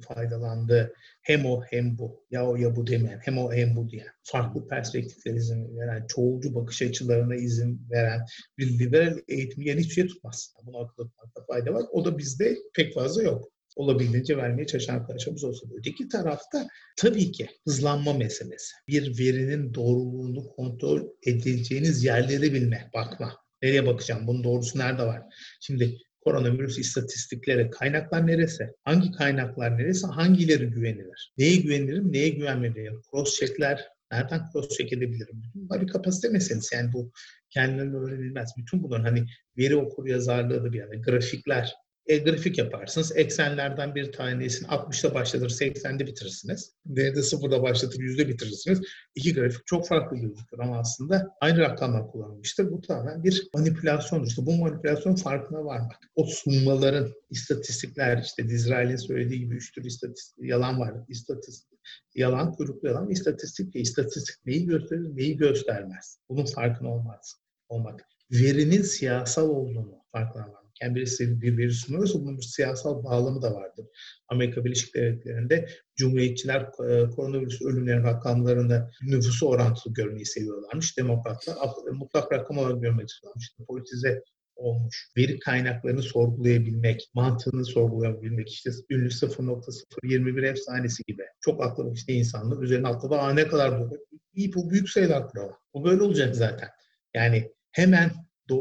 [0.00, 4.08] faydalandığı hem o hem bu, ya o ya bu demeyen, hem o hem bu diyen,
[4.22, 8.20] farklı perspektifler izin veren, çoğulcu bakış açılarına izin veren
[8.58, 10.54] bir liberal eğitim yani hiçbir şey tutmaz.
[10.66, 11.84] Bunu akıl etmekte fayda var.
[11.92, 13.52] O da bizde pek fazla yok.
[13.76, 15.74] Olabildiğince vermeye çalışan arkadaşlarımız olsa da.
[15.78, 18.72] Öteki tarafta tabii ki hızlanma meselesi.
[18.88, 23.36] Bir verinin doğruluğunu kontrol edileceğiniz yerleri bilme, bakma.
[23.62, 24.26] Nereye bakacağım?
[24.26, 25.22] Bunun doğrusu nerede var?
[25.60, 28.68] Şimdi koronavirüs istatistikleri, kaynaklar neresi?
[28.84, 30.06] Hangi kaynaklar neresi?
[30.06, 31.32] Hangileri güvenilir?
[31.38, 33.02] Neye güvenirim, neye güvenmeliyim?
[33.10, 35.42] Cross checkler, nereden cross check edebilirim?
[35.54, 36.76] Bunlar bir kapasite meselesi.
[36.76, 37.12] Yani bu
[37.50, 38.50] kendilerine öğrenilmez.
[38.58, 39.26] Bütün bunların hani
[39.58, 41.74] veri okur yazarlığı da bir yana, grafikler,
[42.06, 43.16] e, grafik yaparsınız.
[43.16, 46.72] Eksenlerden bir tanesini 60'da başlatır, 80'de bitirirsiniz.
[46.86, 48.80] D'de 0'da başlatır, 100'de bitirirsiniz.
[49.14, 52.70] İki grafik çok farklı gözükür ama aslında aynı rakamlar kullanılmıştır.
[52.70, 54.26] Bu tamamen bir manipülasyondur.
[54.26, 55.98] İşte bu manipülasyon farkına varmak.
[56.14, 60.94] O sunmaların, istatistikler, işte Dizrael'in söylediği gibi üç tür istatistik, yalan var.
[61.08, 61.78] İstatistik,
[62.14, 66.18] yalan, kuyruklu yalan, istatistik ve istatistik neyi gösterir, neyi göstermez.
[66.28, 67.36] Bunun farkına olmaz,
[67.68, 68.00] olmak.
[68.30, 73.54] Verinin siyasal olduğunu farkına varmak yani birisi bir veri sunuyorsa bunun bir siyasal bağlamı da
[73.54, 73.86] vardır.
[74.28, 76.70] Amerika Birleşik Devletleri'nde Cumhuriyetçiler
[77.16, 80.98] koronavirüs ölümlerin rakamlarını nüfusu orantılı görmeyi seviyorlarmış.
[80.98, 81.56] Demokratlar
[81.92, 83.52] mutlak rakam olarak görmek istiyorlarmış.
[83.68, 84.22] Politize
[84.56, 85.08] olmuş.
[85.16, 91.22] Veri kaynaklarını sorgulayabilmek, mantığını sorgulayabilmek, işte ünlü 0.021 efsanesi gibi.
[91.40, 93.14] Çok aklı işte insanlar üzerine atladı.
[93.14, 93.98] Aa ne kadar bu?
[94.34, 95.58] İyi bu büyük sayılar kurala.
[95.74, 96.68] Bu böyle olacak zaten.
[97.14, 98.10] Yani hemen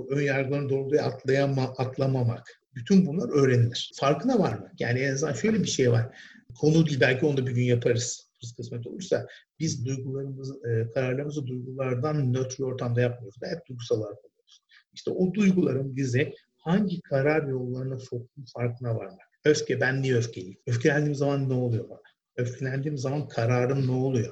[0.10, 2.62] ön yargıların doğruluğu atlayama, atlamamak.
[2.76, 3.92] Bütün bunlar öğrenilir.
[3.96, 4.82] Farkına varmak.
[4.82, 6.18] Yani en azından şöyle bir şey var.
[6.60, 8.32] Konu değil belki onu da bir gün yaparız.
[8.58, 9.28] Kısmet olursa
[9.60, 13.36] biz duygularımızı, e, kararlarımızı duygulardan nötr ortamda yapmıyoruz.
[13.44, 14.62] Hep duygusal olarak yapıyoruz.
[14.94, 19.32] İşte o duyguların bize hangi karar yollarına soktuğu farkına varmak.
[19.46, 20.58] Öfke, ben niye öfkeliyim?
[20.68, 22.02] Öfkelendiğim zaman ne oluyor bana?
[22.36, 24.32] Öfkelendiğim zaman kararım ne oluyor?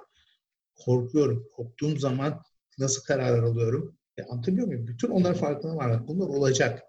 [0.75, 1.47] Korkuyorum.
[1.55, 2.41] Korktuğum zaman
[2.77, 3.98] nasıl kararlar alıyorum?
[4.19, 4.87] E, anlatabiliyor muyum?
[4.87, 6.07] Bütün onlar farkına varmak.
[6.07, 6.83] Bunlar olacak.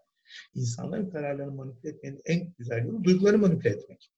[0.55, 4.11] İnsanların kararlarını manipüle etmenin en güzel yolu duyguları manipüle etmek.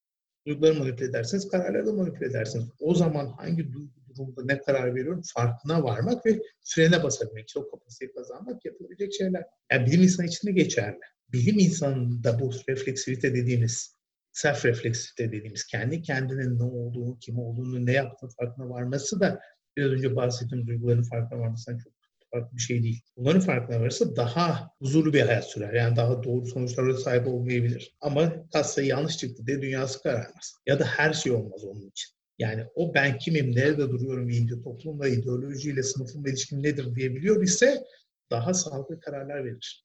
[0.46, 2.66] Duyguları manipüle ederseniz kararları da manipüle edersiniz.
[2.80, 7.48] O zaman hangi duygu durumda ne karar veriyorum farkına varmak ve frene basabilmek.
[7.48, 9.44] İşte o kapasiteyi kazanmak yapılabilecek şeyler.
[9.72, 10.98] Yani bilim insanı için de geçerli.
[11.32, 13.96] Bilim insanında bu refleksivite dediğimiz
[14.32, 19.40] self refleksivite dediğimiz kendi kendinin ne olduğunu, kim olduğunu, ne yaptığını farkına varması da
[19.76, 21.91] biraz önce bahsettiğim duyguların farkına varmasından çok
[22.32, 23.00] farklı bir şey değil.
[23.16, 25.72] Bunların farkına varırsa daha huzurlu bir hayat sürer.
[25.72, 27.96] Yani daha doğru sonuçlara sahip olmayabilir.
[28.00, 30.54] Ama kasayı yanlış çıktı diye dünyası kararmaz.
[30.66, 32.12] Ya da her şey olmaz onun için.
[32.38, 37.84] Yani o ben kimim, nerede duruyorum deyince toplumla, ideolojiyle, sınıfımla ilişkim nedir diyebiliyor ise
[38.30, 39.84] daha sağlıklı kararlar verir.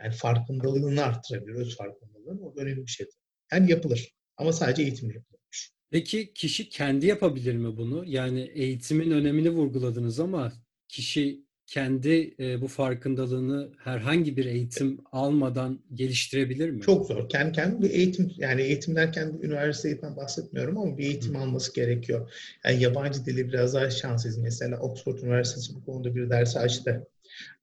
[0.00, 2.40] Yani farkındalığını arttırabilir, öz farkındalığını.
[2.46, 3.14] O önemli bir şeydir.
[3.52, 4.14] Yani yapılır.
[4.36, 5.72] Ama sadece eğitimle yapılmış.
[5.90, 8.04] Peki kişi kendi yapabilir mi bunu?
[8.06, 10.52] Yani eğitimin önemini vurguladınız ama
[10.88, 16.80] kişi kendi e, bu farkındalığını herhangi bir eğitim almadan geliştirebilir mi?
[16.80, 17.28] Çok zor.
[17.28, 21.38] Kendi kendi bir eğitim yani eğitim derken üniversite eğitimden bahsetmiyorum ama bir eğitim Hı.
[21.38, 22.32] alması gerekiyor.
[22.64, 24.38] Yani yabancı dili biraz daha şanslıyız.
[24.38, 27.06] Mesela Oxford Üniversitesi bu konuda bir ders açtı.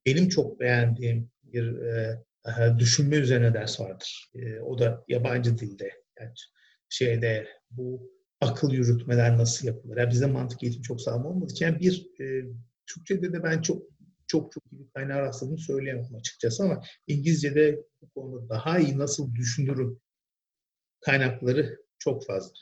[0.06, 2.18] Benim çok beğendiğim bir e,
[2.78, 4.30] düşünme üzerine ders vardır.
[4.34, 5.90] E, o da yabancı dilde.
[6.20, 6.32] Yani
[6.88, 9.96] şeyde bu akıl yürütmeler nasıl yapılır?
[9.96, 12.24] Yani bize mantık eğitim çok sağlam olmadığı için yani bir e,
[12.86, 13.82] Türkçe'de de ben çok
[14.32, 19.34] çok çok iyi bir kaynağı rastladığımı söyleyemem açıkçası ama İngilizce'de bu konuda daha iyi nasıl
[19.34, 20.00] düşünürüm
[21.00, 22.54] kaynakları çok fazla.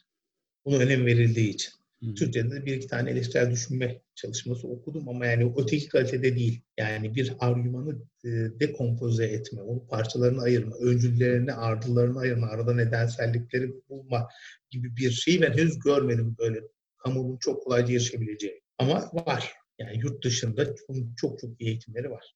[0.64, 1.72] Buna önem verildiği için.
[2.00, 2.14] Hmm.
[2.14, 6.62] Türkçe'de de bir iki tane eleştirel düşünme çalışması okudum ama yani öteki kalitede değil.
[6.78, 8.28] Yani bir argümanı e,
[8.60, 14.28] dekompoze etme, onu parçalarına ayırma, öncüllerini, ardılarını ayırma, arada nedensellikleri bulma
[14.70, 16.60] gibi bir şeyi ben henüz görmedim böyle
[16.98, 18.62] kamunun çok kolayca erişebileceği.
[18.78, 19.59] Ama var.
[19.80, 22.34] Yani yurt dışında çok çok, çok iyi eğitimleri var.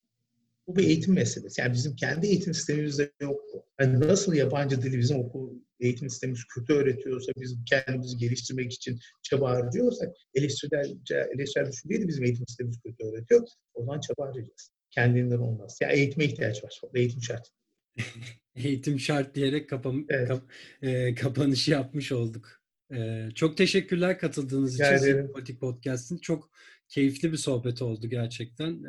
[0.66, 1.60] Bu bir eğitim meselesi.
[1.60, 3.64] Yani bizim kendi eğitim sistemimizde yok bu.
[3.80, 9.50] Yani nasıl yabancı dili bizim okul eğitim sistemimiz kötü öğretiyorsa, biz kendimizi geliştirmek için çaba
[9.50, 10.96] harcıyorsak, eleştirel,
[11.34, 13.40] eleştirel düşünceyi de bizim eğitim sistemimiz kötü öğretiyor.
[13.74, 14.70] O zaman çaba harcayacağız.
[14.90, 15.78] Kendinden olmaz.
[15.80, 16.80] Ya yani eğitime ihtiyaç var.
[16.94, 17.48] Eğitim şart.
[18.56, 20.28] eğitim şart diyerek kapam, evet.
[20.28, 20.42] kap,
[20.82, 22.64] e, kapanışı yapmış olduk.
[22.92, 25.32] Ee, çok teşekkürler katıldığınız Rica için ederim.
[25.32, 26.18] Politik Podcast'ın.
[26.18, 26.50] Çok
[26.88, 28.84] keyifli bir sohbet oldu gerçekten.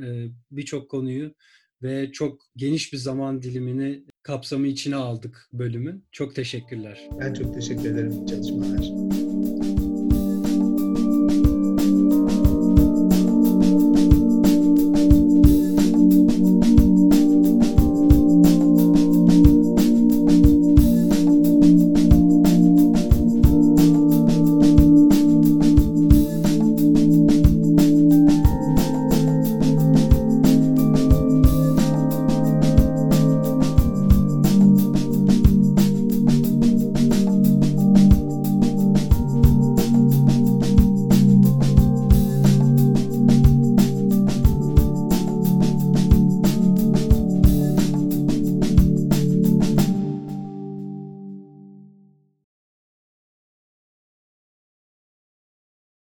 [0.52, 1.36] Birçok konuyu
[1.84, 6.06] ve çok geniş bir zaman dilimini kapsamı içine aldık bölümün.
[6.12, 7.10] Çok teşekkürler.
[7.20, 8.26] Ben çok teşekkür ederim.
[8.26, 9.05] Çalışmalar.